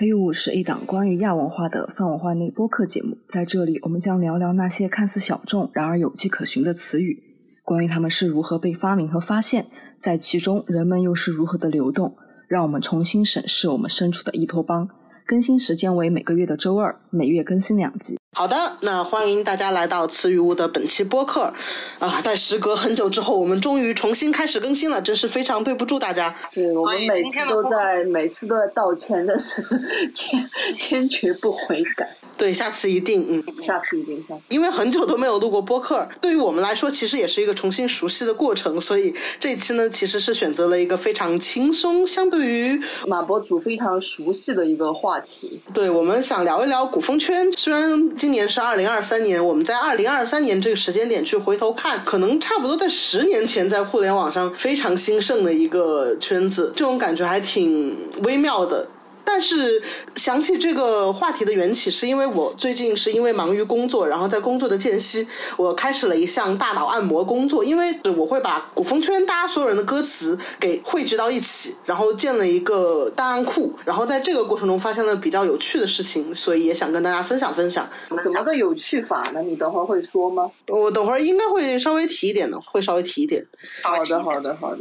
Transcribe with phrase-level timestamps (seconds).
[0.00, 7.22] 词语物是一档关于亚文化的泛文化内播客节目，在这里我们将聊聊那些看似小众，然而有迹可循的词语，
[7.62, 9.66] 关于它们是如何被发明和发现，
[9.98, 12.16] 在其中人们又是如何的流动，
[12.48, 14.88] 让我们重新审视我们身处的伊托邦。
[15.26, 18.19] 更新时间为每个月的周二，每月更新两集。
[18.32, 21.52] 好的，那欢迎大家来到词语屋的本期播客。
[21.98, 26.34] 啊，在时隔很久之后，我们终于重新开始更新了，真是非常对不住大家。
[26.52, 29.62] 对我们每次都在每次都在道歉，但是
[30.14, 30.48] 坚
[30.78, 32.16] 坚决不悔改。
[32.40, 34.54] 对，下次一定，嗯，下次一定，下次。
[34.54, 38.80] 因为很久都没有录过播客，对于我们来说，其实也是一个重新熟悉的过程。
[38.80, 45.60] 所以这一期呢，其实是选择了一个非常轻松，相对于马博主非常熟悉的一个话题。
[45.74, 47.52] 对，我们想聊一聊古风圈。
[47.52, 58.88] 虽然今年是二零二三年，我们在二零二三年这个时间点去回头看，可能差不多在十年前，在互联网上非常兴盛的一个圈子，这种感觉还挺微妙的。
[59.32, 59.80] 但是
[60.16, 65.24] 想起这个话题的缘起，是因为我最近是因为忙于工作，然后在工作的间隙，
[65.56, 67.64] 我开始了一项大脑按摩工作。
[67.64, 73.72] 因为我会把古风圈大家所有人的歌词给汇聚到一起，然后建了一个档案库。
[73.84, 77.88] 然后在这个过程中发现了比较有趣的事情，所以也想跟大家分享分享。
[78.20, 79.40] 怎么个有趣法呢？
[79.42, 80.50] 你等会儿会说吗？
[80.66, 83.46] 我等会儿应该会稍微提一点的，会稍微提一点。
[83.84, 84.80] 好的，好的，好的。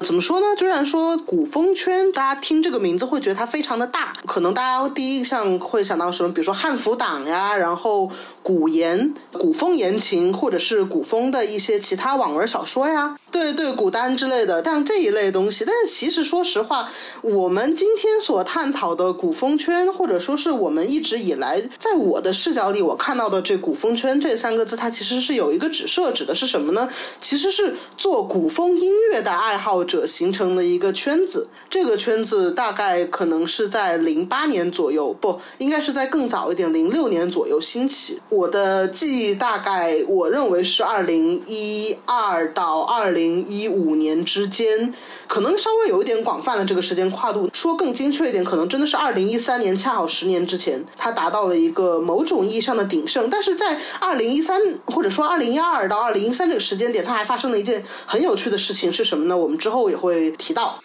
[0.00, 0.46] 怎么说呢？
[0.58, 6.32] 虽然说古风圈，大家听这个名字会觉得它非常的大，可能大家第一印象会想到什么？
[6.32, 8.10] 比如说汉服党呀，然后
[8.42, 13.16] 古言、古风言情，或者是古风的一些其他网文小说呀。
[13.36, 15.62] 对对，古单之类的，像这一类东西。
[15.66, 16.88] 但是其实说实话，
[17.20, 26.88] 我们今天所探讨的古风圈，或者说是我们一直以来在我的视角里我看到的这古风圈这三个字，它其实是有一个指涉，指的是什么呢？
[27.20, 31.48] 其实是做古风音乐的爱好者形成的一个圈子。
[31.68, 38.20] 这个圈子大概可能是在零八年左右，不应该是在更早一点，零六年左右兴起。
[38.30, 43.16] 我的记忆大概我认为是二零一二到二。
[43.16, 44.92] 零一五年之间，
[45.26, 47.48] 可能稍微有一点广泛的这个时间跨度。
[47.52, 53.28] 说更精确一点，可能真的是二零一三年，恰好十年之前，它达到了一个某种意义上的鼎盛。
[53.30, 59.36] 但是在二零一三或者说二零一二到二零一三这个时间点，它还发生了一件很有趣的事情，是什么呢？
[59.36, 60.78] 我们之后也会提到。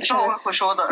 [0.00, 0.88] 之后会说的。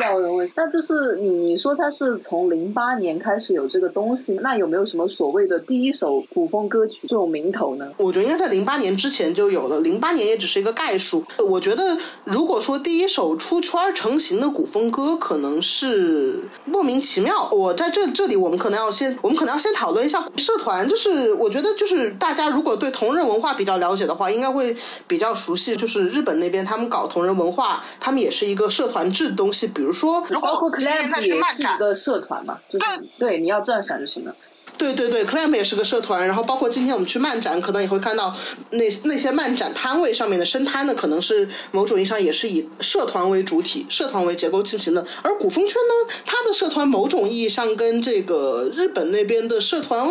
[0.56, 7.90] 那就是你你说它是从零八年开始有这个东西，那有没有什么所谓的第一首古风歌曲这种名头呢？
[7.98, 9.80] 我觉得应该在零八年之前就有了。
[9.80, 10.71] 零八年也只是一个。
[10.72, 17.48] 概述，我觉得如果说第一首出圈成型的古风歌，可能是莫名其妙。
[17.50, 20.88] 我在这这里，我们可能要先，我们可能要先讨论一下社团。
[20.88, 25.76] 就是我觉得，就是大家如果对同人文化比较了解的话，应该会比较熟悉。
[25.76, 29.66] 就是日本那边他们搞同人文化，他们也是一个社团制的东西。
[29.66, 32.84] 比如说，包括 clamp 也是一个社团嘛，就是
[33.18, 34.34] 对，你要这样想就行了。
[34.82, 38.34] 对对对，clamp 也是个社团，然后包括今天我们去漫展，可能也会看到
[38.70, 45.06] 那那些漫展摊位上面的生摊呢，可能是某种意义上也是以社团为主体、社团为结构进行的。
[45.22, 50.08] 而古风圈呢，它的社团某种意义上跟这个日本那边的社团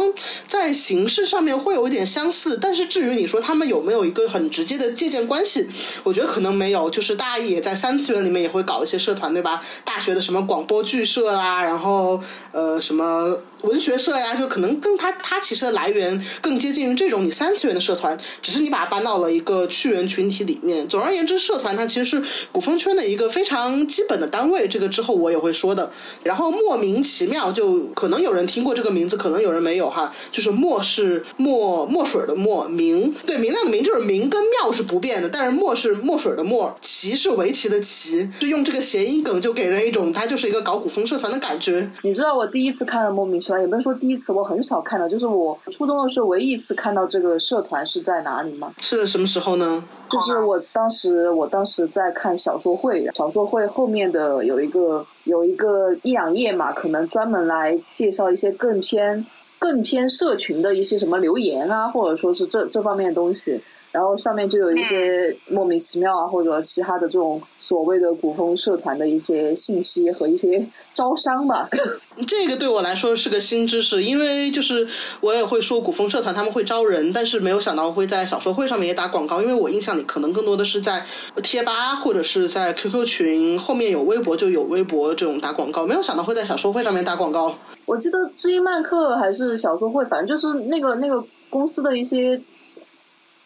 [0.47, 5.67] 在形式上面会有一点相似，但是至于你说他们有没有一个很直接的借鉴关系，
[6.03, 6.89] 我觉得可能没有。
[6.89, 9.61] 就是大家也在三次元里面也会搞一些社团，对吧？
[9.83, 12.21] 大学的什么广播剧社啦，然后
[12.53, 13.37] 呃什么。
[13.61, 20.87] 文学社呀，就可能跟它它其实的来源更接近于这种你三次元的社团，只是你把它搬到了一个趣园群体里面。
[20.87, 24.67] 总而言之，社团它其实是古风圈的一个非常基本的单位。
[24.67, 25.91] 这个之后我也会说的。
[26.23, 30.11] 然后莫名其妙，就可能有人听过这个名字，可能有人没有哈。
[30.31, 41.89] 就是墨是墨墨水的墨，明对明亮的明就是明跟妙是不变的，但是墨是墨水的墨，棋是围棋的棋，就用这个谐音梗就给人一种它就是一个搞古风社团的感觉。
[42.01, 43.61] 你知道我第一次看了莫名其。
[43.61, 48.73] 也不是说第一次，我很少看到，就是我初中的时候唯一一次看到这个社团是在哪里吗？
[48.79, 49.83] 是什么时候呢？
[50.09, 59.25] 就是我当时，我当时在看小说会，小说会后面的有一个有一个一两页嘛，可能专门来介绍一些更偏
[59.59, 63.61] 更偏社群的一些什么留言啊，或者说是这这方面的东西。
[63.91, 71.67] 然后上面就有一些莫名其妙啊，或者其他的这种所谓的古风社团的一些信息和一些招商吧。
[72.25, 74.87] 这个对我来说是个新知识，因为就是
[75.19, 79.41] 我也会说古风社团他们会招人，但是没有想到会在小说会上面也打广告。
[79.41, 81.05] 因为我印象里可能更多的是在
[81.43, 87.53] 贴吧或者是在 QQ 群后面有微博就有微博这种打广告，没有想到会在小说会上面打广告。
[87.85, 92.41] 我记得知音漫客还是小说会，反正就是那个那个公司的一些。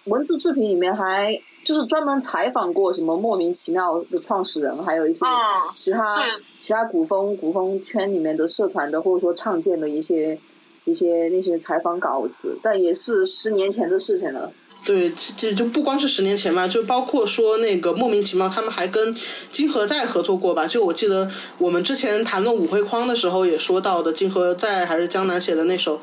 [0.05, 5.25] 文字制品里面还就是专门采访过什么莫名其妙的创始人，还有一些
[5.73, 6.23] 其他
[6.59, 10.39] 其他古风古风圈里面的社团的，或者说创建的一些
[10.85, 14.51] 一些那些采访稿子，但也是十年前的事情了。
[14.85, 19.15] 对，其实就不光是十年前嘛，就包括说那个莫名其妙，他们还跟
[19.51, 20.67] 金河在合作过吧？
[20.67, 25.99] 就我记得我们之前谈论五灰框的时候也说到的，金河在还是江南写的那首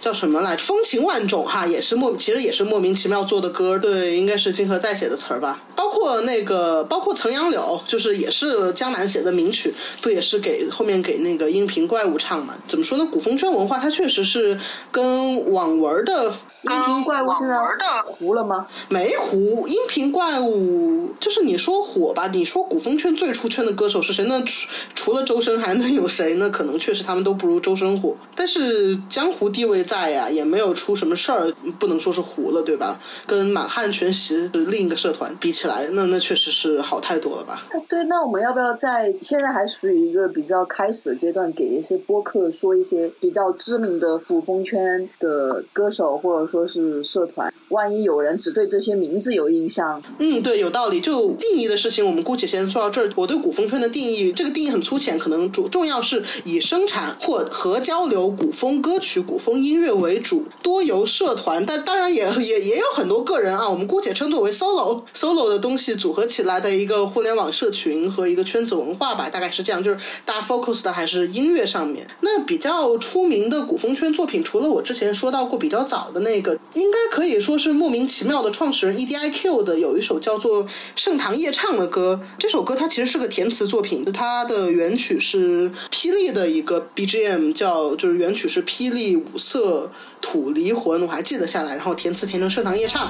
[0.00, 0.62] 叫什么来着？
[0.62, 3.78] 风情万种哈，也是莫，其实也是莫名其妙做的歌。
[3.78, 5.62] 对，应该是金河在写的词儿吧？
[5.74, 12.54] 包括那个，包括曾杨柳，就是也是江南写的名曲，不也是给后面给那个音频怪物唱嘛？
[12.66, 13.06] 怎么说呢？
[13.10, 14.58] 古风圈文化它确实是
[14.90, 16.32] 跟网文的。
[16.74, 17.56] 音频怪物现在
[18.04, 18.66] 糊了吗？
[18.88, 22.26] 没糊，音频怪物就是你说火吧？
[22.28, 24.42] 你说古风圈最出圈的歌手是谁呢？
[24.44, 26.50] 除除了周深还能有谁呢？
[26.50, 32.98] 可能确实他们都不如周深火，但是江湖地位在呀，也没有出什么事儿，不能说是糊了，对吧？
[33.24, 37.62] 跟满汉全席另一个社团比起来，那那确实是好太多了吧？
[37.88, 46.55] 对，那我们要不要在现在还属于一个比较开始的阶段，给一些播客说一些比较知名的古风圈的歌手，或者说？
[46.56, 51.02] 说是社团，万一有人只对这些名字有印象，嗯，对，有道理。
[51.02, 53.10] 就定义的事情，我们姑且先说到这儿。
[53.14, 63.68] 我对古风圈的定义，这个定义很粗浅，可能主重要是以生产或和交流古风歌曲、古风音乐为主，多由社团，但当然也也也有很多个人啊。
[63.68, 69.84] 我们姑且称作为 solo solo 的东西组合起来的一个互联网社群和一个圈子文化吧，大概是这样。
[69.84, 72.08] 就是大家 focus 的还是音乐上面。
[72.20, 76.40] 那比较出名的古风圈作品，除了我之前说到过比较早的那。
[76.74, 80.64] 应该可以说是莫名其妙的创始人 E D I Q 的有一首叫做
[80.94, 82.20] 《盛唐夜唱》的歌。
[82.38, 89.90] 这首歌它其实是个填词作品，它的原曲是霹雳的一个 B G M，叫就是原曲是霹雳五色
[90.20, 91.74] 土离魂，我还记得下来。
[91.74, 93.06] 然后填词填成《盛唐夜唱》。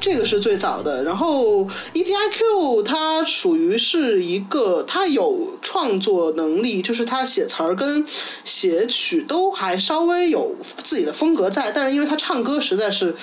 [0.00, 8.06] 这个是最早的，然后 E D I Q 它属于是一个，他有创作能力，就是他写词儿跟
[8.44, 10.54] 写曲都还稍微有
[10.84, 13.14] 自己的风格在，但是因为他唱歌实在是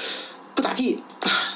[0.54, 1.02] 不咋地，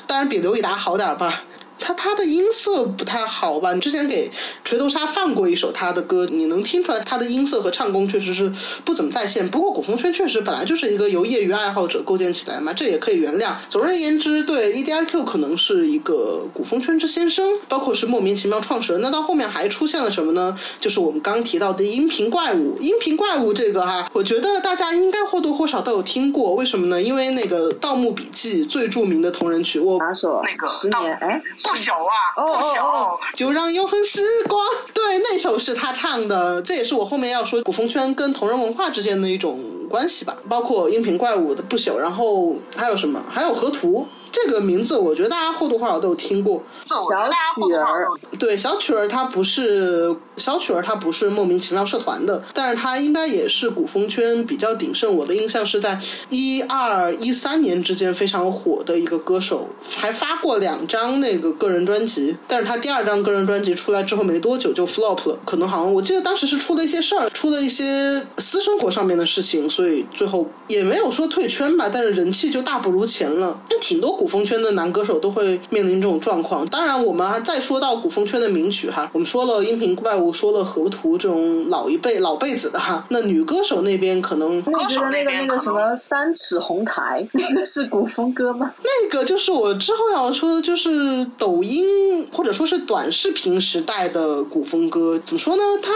[0.07, 1.43] 当然比刘以达好点吧。
[1.79, 3.73] 他他的音色不太好吧？
[3.73, 4.29] 你之前给
[4.63, 8.51] 锤头鲨放过一首他的歌，你能听出来他的音色和唱功确实是
[8.83, 9.47] 不怎么在线。
[9.49, 13.53] 不过古风圈确实本来就是一个由业余爱好者构建起来嘛，这也可以原谅。
[13.69, 19.01] 总而言之，对 E D I Q 可能是一个古风圈之先生，包括是莫名其妙创始人。
[19.01, 20.57] 那到后面还出现了什么呢？
[20.79, 22.77] 就是我们刚提到的音频怪物。
[22.81, 26.55] 音频怪物这个哈，我觉得大家应该或多或少都有听过。
[26.55, 27.01] 为什么呢？
[27.01, 30.41] 因为那个《盗墓笔记》最著名的同人曲，我哪首？
[30.43, 31.41] 那个十年哎。
[31.67, 32.33] 不朽啊！
[32.35, 34.65] 不朽，就让永恒时光。
[34.93, 39.59] 对，那首是他唱的，这也是我后面要说古风圈跟同人文化之间的一种
[39.89, 40.35] 关系吧。
[40.49, 43.21] 包括音频怪物的不朽，然后还有什么？
[43.29, 44.07] 还有河图。
[44.31, 46.63] 这个名字我觉得大家或多或少都有听过。
[46.85, 48.07] 小曲儿，
[48.37, 55.15] 对，小曲儿他不是小曲儿，他不是莫名其妙社团的，但是他应该也是古风圈比较鼎盛。
[55.15, 55.99] 我的印象是在
[56.29, 62.35] 一二一三年之间非常火的一个歌手，还发过两张那个个人专辑。
[62.47, 73.59] 但是他第二张个人专辑出来之后没多久就 flop 了，可能好像我记得当时是出了一些事儿，出了一些私生活上面的事情，所以最后也没有说退圈吧，但是人气就大不如前了。
[73.79, 74.27] 挺多古。
[74.27, 76.65] 风圈的男歌手都会面临这种状况。
[76.67, 83.05] 当然，我们再说到古风圈的名曲哈，我们说了音频怪物，说了河图这种老一辈、老辈子的哈。
[83.09, 88.69] 那女歌手那边可能，我觉得那个那个什么三尺红台，那个是古风歌吗？
[88.83, 95.17] 那个就是我之后要说的，就是抖音或者说是短视频时代的古风歌。
[95.23, 95.63] 怎么说呢？
[95.81, 95.93] 它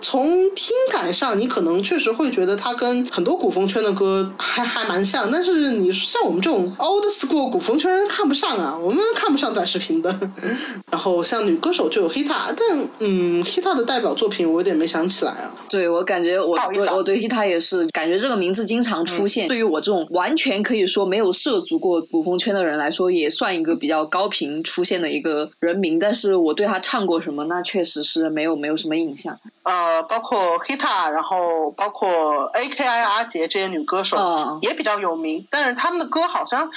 [0.00, 5.28] 从听感上，你可能确实会觉得它跟很多古风圈的歌还还蛮像。
[5.30, 10.12] 但是你像我们这种 old school 古风圈看不上啊，我们看不上短视频的。
[10.90, 15.52] 然后像女歌手就有 Hita，但嗯，Hita 的代表作品我有点没想起来啊。
[15.68, 19.46] 对我感觉我我我对 Hita 也是感觉这个名字经常出现。
[19.46, 25.96] 对于我这种完全可以说没有涉足过古风圈的人来说，也算一个比较高频出现的一个人名。
[25.96, 29.38] 但是我对他唱过什么，那确实是没有没有什么印象。
[29.62, 32.10] 呃，包括 Hita，然后包括
[32.52, 36.68] AKI 阿杰这些女歌手嗯也比较有名，但是他们的歌好像。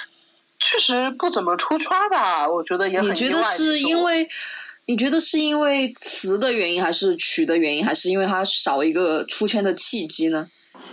[0.59, 4.27] 确实不怎么出圈吧，我觉得也很你觉得是因为
[4.87, 10.47] 你觉得是因为词的原因，还是曲的原因，还是因为它少一个出圈的契机呢？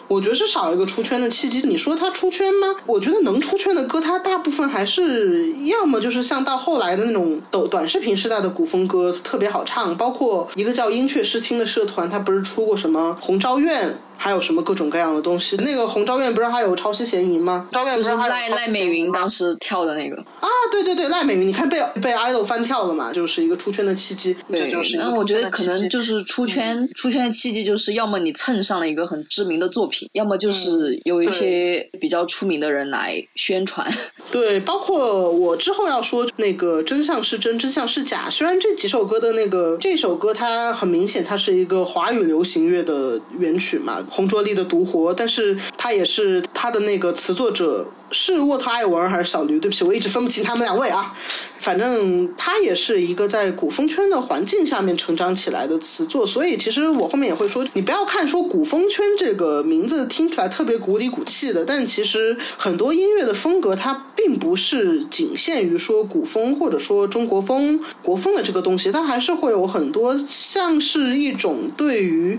[0.06, 1.62] 我觉得是少一个出圈的契机。
[1.62, 2.76] 你说他出圈吗？
[2.84, 13.88] 我觉得能出圈的歌，它大部分还是要么就是像到后来的那种抖短视频时代的古风歌特别好唱，包括一个叫音雀诗听的社团，他不是出过什么《红昭愿》。
[14.24, 15.54] 还有什么各种各样的东西？
[15.56, 17.68] 那个红昭愿不是还有抄袭嫌疑吗？
[17.70, 24.34] 昭愿不是赖赖美云当时跳的那个啊，对对对，赖美云，你看被被 idol 翻跳了嘛，就是一个出圈的契机。
[24.50, 33.86] 对，那我觉得可能就是出圈出圈的契机，就是要么你蹭上了一个很知名的作品，要么就是有一些比较出名的人来宣传。
[34.32, 38.30] 对，包括我之后要说那个真相是真，真相是假。
[38.30, 44.02] 虽然这几首歌的那个这首歌，它很明显它是一个华语流行乐的原曲嘛。
[44.14, 49.58] 红卓力的独活，但是他也是他的那个词作者是沃特艾文还是小驴？
[49.58, 51.12] 对不起，我一直分不清他们两位啊。
[51.58, 72.38] 反正他也是一个在古风圈的环境下面成长起来的词作，所以其实我后面也会说，你不要看说古风圈这个名字听起来特别古里古气的，但其实很多音乐的风格它并不是仅限于说古风或者说中国风、国风的这个东西，它还是会有很多像是一种对于。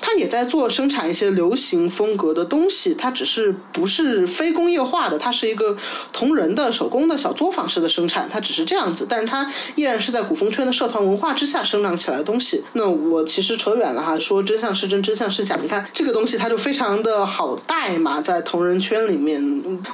[0.00, 5.76] 他也在做生产一些流行风格的东西，它只是不是非工业化的，它是一个
[6.12, 12.62] 同人的手工的小作坊式的生产，它只是这样子，但是它依然是在古风圈的社团文化之下生长起来的东西。
[12.72, 15.58] 那我其实扯远了哈，说真相是真，真相是假。
[15.62, 19.40] 你看这个东西，它就非常的好带嘛，在同人圈里面，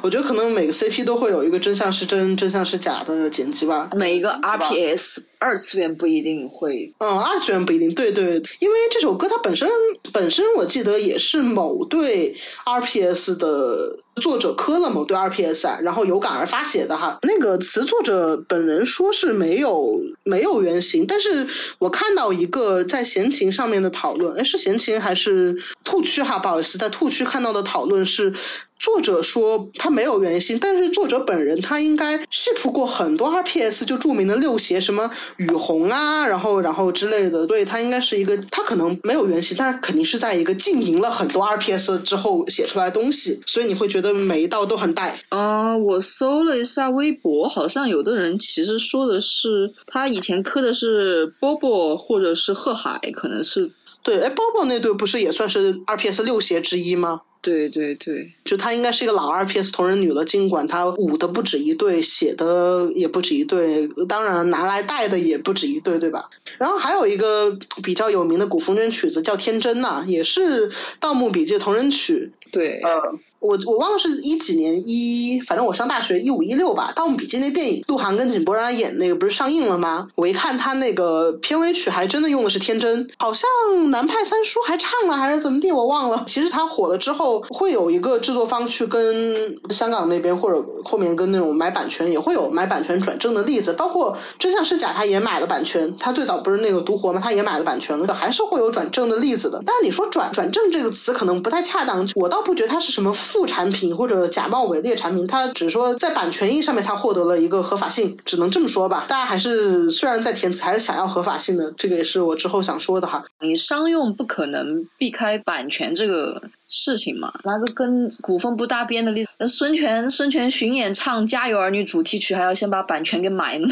[0.03, 3.91] 我觉得可能每个 CP 都会有一个真相是真，真相是假的剪辑吧。
[3.95, 9.69] 每一个 RPS 二次元不一定会，嗯，二次元不一定，对对，因为这首歌它本身。
[10.13, 17.19] 本身我记得也是某对 RPS 的作者磕了某对 RPS 啊，然后有感而发写的哈。
[17.23, 21.47] 那个词作者本人说是没有没有原型，但是
[21.79, 26.39] 我看到一个在闲情上面的讨论，哎，是闲情还是兔区哈？
[26.39, 28.33] 不好意思，在兔区看到的讨论是。
[28.79, 45.19] 作者说他没有原型，但是作者本人他应该 ship 过很多 RPS，就著名的六邪什么雨虹啊，然后然后之类的，所以他应该是一个他可能没有原型，但是肯定是在一个经营了很多 RPS 之后写出来的东西，所以你会觉得每一道都很带。
[45.31, 53.71] 啊，我搜了一下微博，好像有的人其实说的是他以前磕的是波波或者是贺海，可能是
[54.03, 57.23] 对，哎，波波那对不是也算是 RPS 六邪之一吗？
[57.43, 66.29] 对对对，就她应该是一个老 RPS 同人女了，尽管她舞的不止一对，写的也不止一对，当然拿来带的也不止一对，对吧？
[66.59, 72.33] 然后还有一个比较有名的古风筝曲子叫《天真》呐，也是《盗墓笔记》同人曲。
[72.51, 73.19] 对，呃。
[73.39, 80.09] 我我忘了是一几年一，反正我上大学一五一六吧，《盗墓笔记》那电影，鹿晗跟井柏然演那个不是上映了吗？
[80.15, 83.49] 我一看他那个片尾曲，还真的用的是《天真》，好像
[83.91, 86.25] 南派三叔还唱了还是怎么地，我忘了。
[86.27, 97.21] 其实他火了之后，会有一个制作方去跟香港那边或者后面跟那种买版权，也会有买版权转正的例子，包括《真相是假》，他也买了版权，他最早不是那个独活吗？
[97.23, 99.63] 他也买了版权了，还是会有转正的例子的。
[99.65, 103.15] 但是你说转转正这个词可能不太恰当，我倒不觉得它是什么。
[103.27, 109.05] 副产品或者假冒伪劣产品，它只是说在版权意义上面它获得了一个合法性，只能这么说吧。
[109.09, 113.25] 大家还是虽然在填词，还是想要合法性的，这个也是我之后想说的哈。
[113.41, 117.33] 你商用不可能避开版权这个事情嘛？
[117.45, 123.69] 拿个跟古风不搭边的例子，那孙权孙权巡演唱《家有儿女》主题曲，还要先把版权给买了。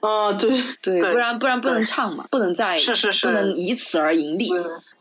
[0.00, 4.50] 啊，对 对，不然不然不能唱嘛，不能再是是是，不能以此而盈利。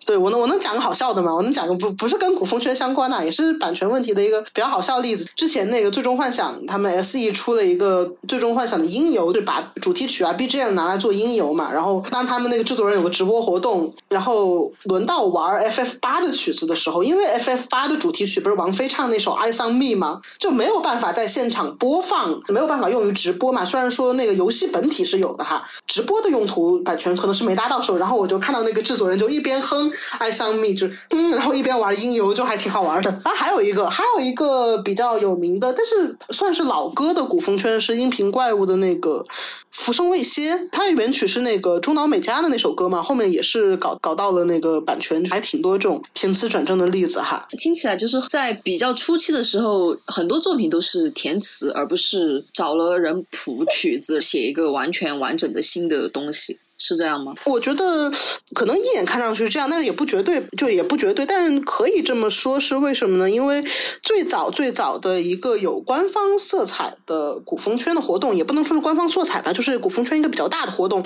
[0.06, 1.34] 对我能我能讲个好笑的吗？
[1.34, 5.26] 我能讲个不不是跟古风圈相关的，也是版权问题的一个比较好笑的例子。
[5.36, 11.72] 之前那个最终幻想他们 SE 出了一个最终幻想的音游，就把主题曲啊 BGM 拿来做音游嘛。
[11.72, 20.20] 然后当他们那个制作人有个直播活动，然后轮到玩 FF 八的曲子的时候，因为 FF 八的主题曲不是王菲唱那首《I s o n Me》吗？
[20.38, 23.64] 就没有办法在现场播放，没有办法用于直播嘛。
[23.64, 27.98] 虽然说那个游戏本体是有的哈，直播的用途版权可能是没搭到手。
[27.98, 29.93] 然后我就看到那个制作人就一边哼。
[30.20, 33.10] 爱上蜜就嗯，然后一边玩音游就还挺好玩的。
[33.24, 39.26] 啊，还有一个，还有一个比较有名的，但是算是老歌的古风圈是音频怪物的那个
[39.72, 47.48] 《浮生未歇》，它原曲是那个中岛美嘉的那首歌嘛，后面也是搞搞到了那个版权，还挺多这种填词转正的例子哈。
[47.58, 56.60] 听起来就是在比较初期的时候，很多作品都是填词，而不是找了人谱曲子写一个完全完整的新的东西。
[56.78, 57.34] 是这样吗？
[57.46, 58.12] 我觉得
[58.54, 63.30] 可能一眼看上去这样，但是也不绝对，就也不绝对，但是可以这么说，是为什么呢？
[63.30, 63.64] 因为
[64.02, 71.04] 最早最早的一个有官方色彩的古风圈的活动，也不能说是官方色彩吧，就是古风圈一个比较大的活动，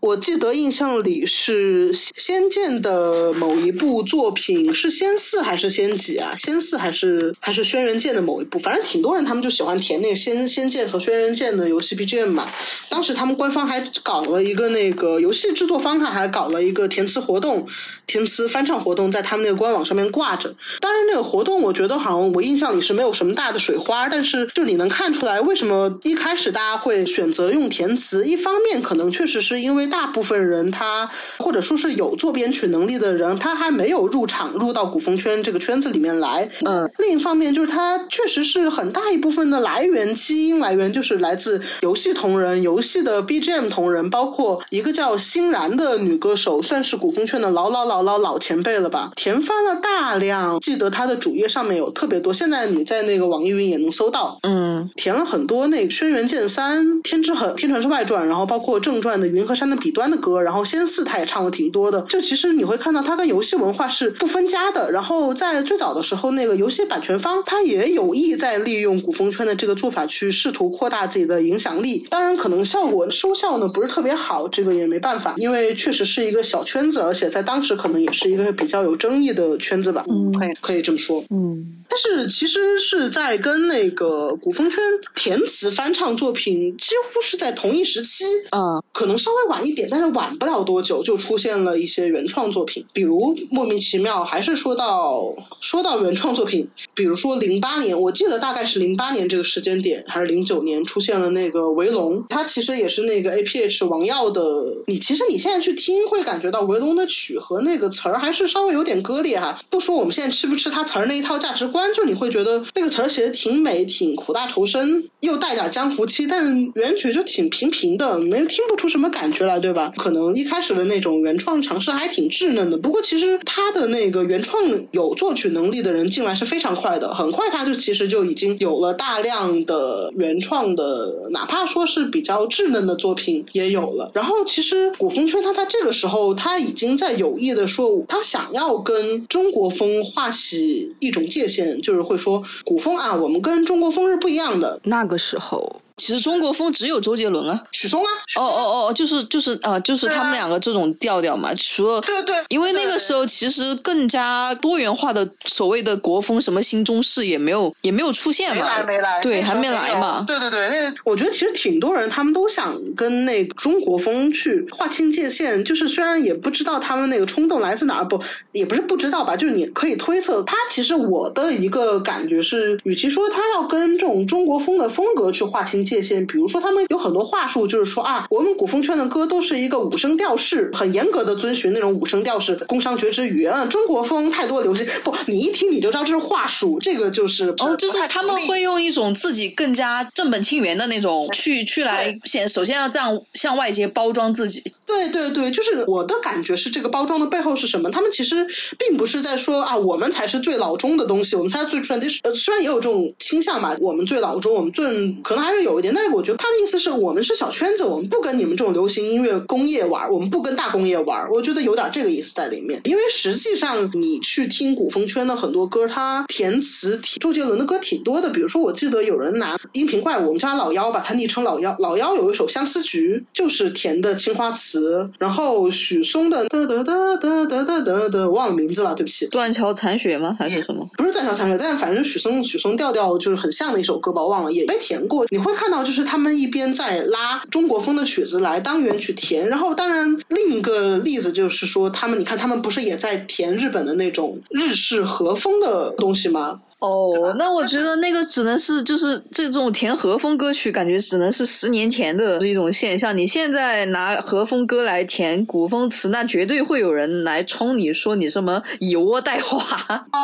[0.00, 6.34] 我记得印象里是《仙剑》的某一部作品，是仙四还是仙几啊？
[6.36, 8.58] 仙四还是还是轩辕剑的某一部？
[8.58, 12.46] 反正挺多人他们就喜欢填那个仙仙剑和轩辕剑的游戏 BGM 嘛。
[12.90, 17.66] 当时他们官方还搞了一个那个游戏制作方，他还搞了一个填词活动、
[18.06, 20.54] 填词翻唱活动，在他们那个官网上面挂着。
[20.80, 28.24] 当然，那个活动我觉得好像我印象里是没有什么大的水花，但是就你能看出来，为什么一开始大家会选择用填词？
[28.24, 31.08] 一方面可能确实是因为大部分人他
[31.38, 36.48] 或者说是有做编曲能力的人，他还没有入场入到古风圈这个圈子里面来。
[36.64, 50.60] 嗯，另一方面就是他确实是很大一部分的来源基因来源就是来自游戏同人、游戏的 BGM 同人，包括一个叫欣然的女歌手，算是古风圈的老老老老老前辈了吧，填翻了大量。
[50.60, 54.38] 记得他的主页上面有特别多，现在你在那个网易云也能搜到。
[54.42, 58.24] 嗯，填了很多那个《轩辕剑三》《天之痕》《天传之外传》。
[58.26, 62.00] 然后包括正传的《云和山的彼端》的歌，然后仙四他也唱了挺多的。
[62.02, 64.90] 就其实你会看到他跟游戏文化是不分家的。
[64.90, 72.06] 然后在最早的时候，那个游戏版权方他也有意在利用古风圈的这个做法去试图扩大自己的影响力。
[72.10, 80.04] 当然，可能效果收效呢不是特别好，这个也没办法，因为确实是一个小圈子，而且在当时可能也是一个比较有争议的圈子吧。
[80.08, 81.22] 嗯，可以可以这么说。
[81.30, 81.72] 嗯。
[81.88, 84.78] 但是其实是在跟那个古风圈
[85.14, 104.42] 填词翻唱作品几乎是在同一时期，嗯，可能稍微晚一点，但是晚不了多久就出现了一些原创作品，比如莫名其妙，还是说到说到原创作品，比如说零八年，我记得大概是零八年这个时间点，还是零九年出现了那个维龙，它其实也是那个 A P H 王耀的，
[104.88, 111.92] 你其实你现在去听会感觉到维龙的曲和那这个词儿还是稍微有点割裂哈，不说我们现在吃不吃他词儿那一套价值观。
[111.92, 119.92] 就你会觉得那个词儿写的挺美，挺苦大仇深，又带点江湖气，但是原曲就挺平平的，没听不出什么感觉来，对吧？
[119.94, 134.10] 可能一开始的那种原创尝试还挺稚嫩的，不过其实他的那个原创有作曲能力的人进来是非常快的，很快他就其实就已经有了大量的原创的，哪怕说是比较稚嫩的作品也有了。
[134.14, 140.94] 然后其实古风圈他在这个时候他已经在有意的说，他想要跟中国风划起。
[140.98, 144.80] 一种界限，就是会说古风啊，我们跟中国风是不一样的。
[144.84, 145.80] 那个时候。
[145.96, 151.54] 其实中国风只有周杰伦啊，许嵩啊，哦哦哦，就是就是啊，就是他们两个这种调调嘛。
[151.54, 160.22] 除了对对，因为那个时候其实更加多元化的所谓的国风，什么新中式也没有也没有出现嘛，没来没来，对，还没来嘛。
[160.26, 175.85] 对对对，那我觉得其实挺多人他们都想跟那个中国风去划清界限，就是虽然也不知道他们那个冲动来自哪儿，不也不是不知道吧，就是你可以推测，他其实我的一个感觉是，与其说他要跟这种中国风的风格去划清。
[175.86, 183.46] 界限，比如说他们有很多话术，就是说啊，我们古风圈的歌都是一个五声调式，很严格的遵循那种五声调式，宫商角徵羽。
[183.46, 194.62] 嗯，中国风太多流行，不，你一听你就知道这是话术，这个就是哦，就是他们会用一种自己更加正本清源的那种去去来先首先要这样向外界包装自己。
[194.84, 197.88] 对对对，就是我的感觉是这个包装的背后是什么？
[197.88, 198.44] 他们其实
[198.76, 202.18] 并不是在说啊，我们才是最老中的东西，我们才是最 tradition。
[202.24, 204.84] 呃，虽然也有这种倾向吧，我们最老中，我们最
[205.22, 205.75] 可能还是有。
[205.82, 211.28] 但是我觉得他的意思是我们是小圈子，我们不跟你们这种流行音乐工业玩，我们不跟大工业玩。
[211.30, 212.80] 我觉得有点这个意思在里面。
[212.84, 218.30] 因为实际上你去听古风圈的很多歌，他填词，周杰伦的歌挺多的。
[218.30, 221.76] 比如说，我记得有人拿音频怪物，我们叫他老妖，把他昵称老妖。
[221.78, 225.08] 老妖有一首《相思菊》，就是填的青花瓷。
[225.18, 229.26] 然后许嵩的哒哒哒哒哒哒哒哒，忘了名字了，对不起。
[229.28, 230.34] 断桥残雪吗？
[230.38, 230.88] 还是什么？
[230.96, 235.26] 不是断桥残雪，但反正许嵩许嵩调调就是很像的一首歌吧，忘了也被填过。
[235.30, 235.65] 你会看。
[235.66, 246.60] 看到就是他们一边在拉中国风的曲子来当原曲填，然后当然另一个例子就是说他们，你看他们不是也在填日本的那种日式和风的东西吗？
[246.78, 253.16] 哦，那我觉得那个只能是就是这种填和风歌曲，感觉只能是十年前的一种现象。
[253.16, 259.58] 你现在拿和风歌来填古风词，那绝对会有人来冲你说你什么以窝代华，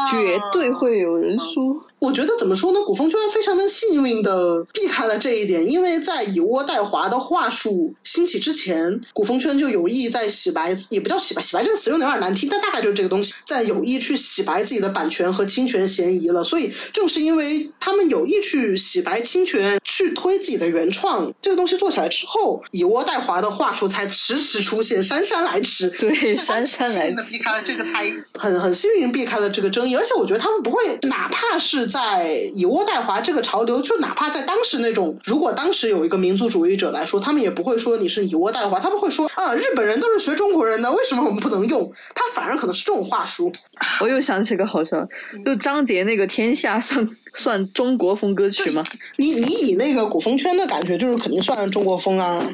[0.08, 1.84] 绝对会有人说。
[2.02, 2.80] 我觉得怎么说呢？
[2.80, 16.42] 古风圈非常的幸运的避开了这一点，因为在以窝代华的话术兴起之前，古风圈就有意在洗白，也不叫洗白，洗白这个词用的有点难听，但大概就是这个东西，在有意去洗白自己的版权和侵权嫌疑了。
[16.42, 25.88] 所以正是因为他们有意去洗白侵权，去推自己的原创这个东西做起来之后，以窝代华的话术才迟迟出现，姗姗来迟。
[26.00, 31.91] 对， 姗姗来迟， 避开了这个差异，很很幸运避开了这个争议，而且我觉得他们不会，哪怕是。
[31.92, 41.92] 在以倭代华这个潮流，就哪怕在当时那种，如果当时有一个民族主义者来说，他们也不会说你是以倭代华，他们会说啊，日本人都是学中国人的，为什么我们不能用？
[42.14, 43.52] 他反而可能是这种话术。
[44.00, 45.06] 我又想起个好笑，
[45.44, 48.84] 就张杰那个《天下》上算中国风歌曲吗？
[49.16, 52.46] 你你以那个古风圈的感觉，就是肯定算中国风啊。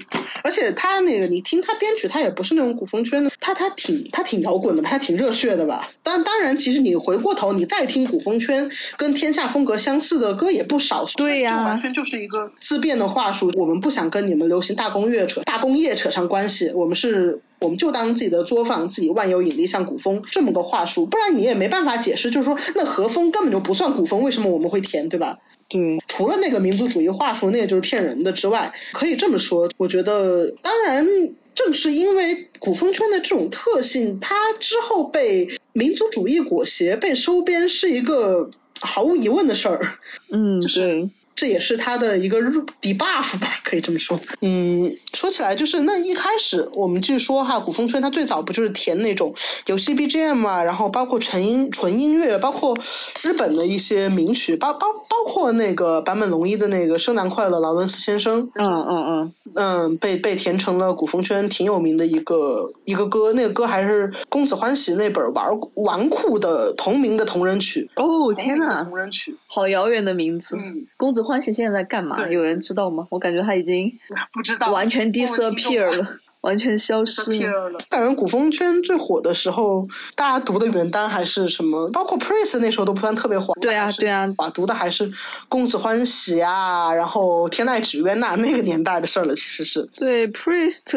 [0.42, 5.88] 而且他那个，你听他编曲，他也不是那种古风圈的，他他挺他挺摇滚的，他挺热血的吧。
[6.02, 11.04] 当当然，其实你回过头，你再听古风圈跟天下风格相似的歌也不少。
[11.16, 13.50] 对呀，完全就是一个自辩的话术。
[13.56, 17.40] 我们不想跟你们流行大工业扯大工业扯上关系，我们是。
[17.60, 22.30] 我们就当自己的作坊，自己万有引力像古风这么个话术，不然你也没办法解释。
[22.30, 25.36] 就是说，那和风根本就不算古风，为什么我们会填，对吧？
[25.68, 29.68] 对，除了那个民族主义话术，那也就是骗人的之外，可以这么说。
[29.76, 31.06] 我觉得，当然，
[31.54, 39.98] 正是因为古风圈的这种特性，它之后被民族主义裹挟、被收编，是一个毫无疑问的事儿。
[40.30, 41.10] 嗯，对。
[41.38, 42.40] 这也是他的一个
[42.82, 44.18] debuff 吧，可以这么说。
[44.40, 49.32] 嗯，说起来就是那一开始我们就说哈，古风圈它最早不就是填那种
[49.66, 52.76] 游戏 BGM 嘛，然后包括纯音纯音乐，包括
[53.22, 58.40] 日本的一些名曲，包包包括那个坂本龙一的那个《生男快乐》，劳伦斯先生。
[58.56, 65.46] 嗯嗯嗯嗯，被被填成了古风圈挺有名的一个一个歌，那个歌还是公子欢喜那本玩
[65.76, 67.88] 纨绔的同名的同人曲。
[67.94, 70.56] 哦天呐，同人曲，好遥远的名字。
[70.56, 71.27] 嗯，公子。
[71.28, 72.26] 欢喜现在在干嘛？
[72.28, 73.06] 有人知道吗？
[73.10, 73.92] 我感觉他已经
[74.32, 76.18] 不知道，完全 disappear 了。
[76.48, 77.78] 完全消失了。
[77.90, 81.90] 感觉古风圈最火的时候，大家读的原单还是什么？
[81.90, 83.52] 包括 Prince 那时候都不算特别火。
[83.60, 85.10] 对啊，对啊，读的还是
[85.46, 89.34] 公子欢喜啊，然后天籁纸鸢呐，那个年代的事儿了。
[89.34, 89.86] 其实是。
[89.98, 90.88] 对 Priest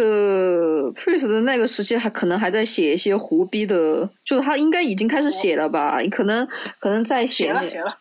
[0.93, 5.97] Priest 的那个时期还可能还在写一些胡逼的，就他应该已经开始写了吧？
[6.09, 6.47] 可能
[6.79, 7.53] 可能在写，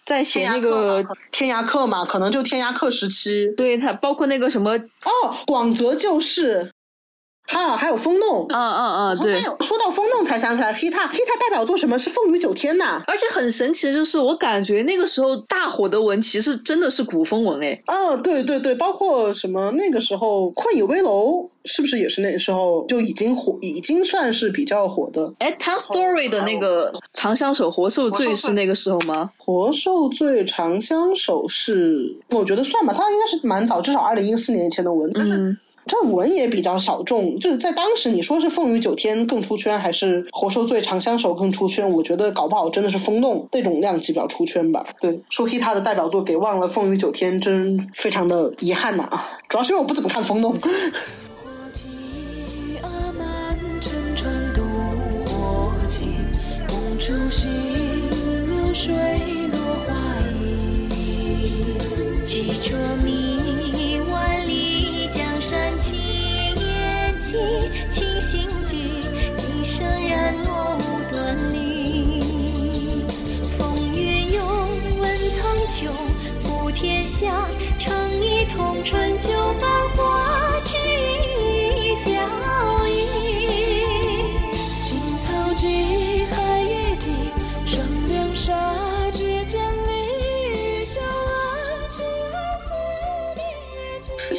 [0.07, 2.05] 在写那个天涯客嘛？
[2.05, 3.53] 可能就天涯客时期。
[3.57, 6.71] 对他，包括那个什么哦，广泽旧事。
[7.53, 9.43] 啊，还有风弄，嗯嗯嗯，对。
[9.61, 13.03] 说到风弄，才想起来，Hita，Hita 代表作什么是凤女九天呐？
[13.07, 17.83] 而且很神奇的就是，我感觉那个时候大火的文其实真的是古风文诶。
[17.87, 25.33] 嗯，对对对，包括什么那个时候《困倚危楼》是不是也是那时候就已经火，已经算是比较火的？
[25.39, 29.31] 哎，Town Story 的那个长相守活受罪是那个时候吗？
[29.37, 35.11] 活受罪长相守是，我觉得算吧，它应该是蛮早，至少二零一四年以前的文。
[35.15, 35.59] 嗯。
[35.87, 41.90] 这文也比较小众，就是在当时你说是凤雨九天更出圈，还是活受罪长相守更出圈？
[41.90, 44.87] 我觉得搞不好真的是风动那种量级比较出圈吧。
[45.01, 49.38] 对，说起他的代表作给忘了凤雨九天，真非常的遗憾呐啊！
[49.49, 50.55] 主要是因为我不怎么看风动。
[77.21, 77.47] 下，
[78.23, 79.39] 一通春秋。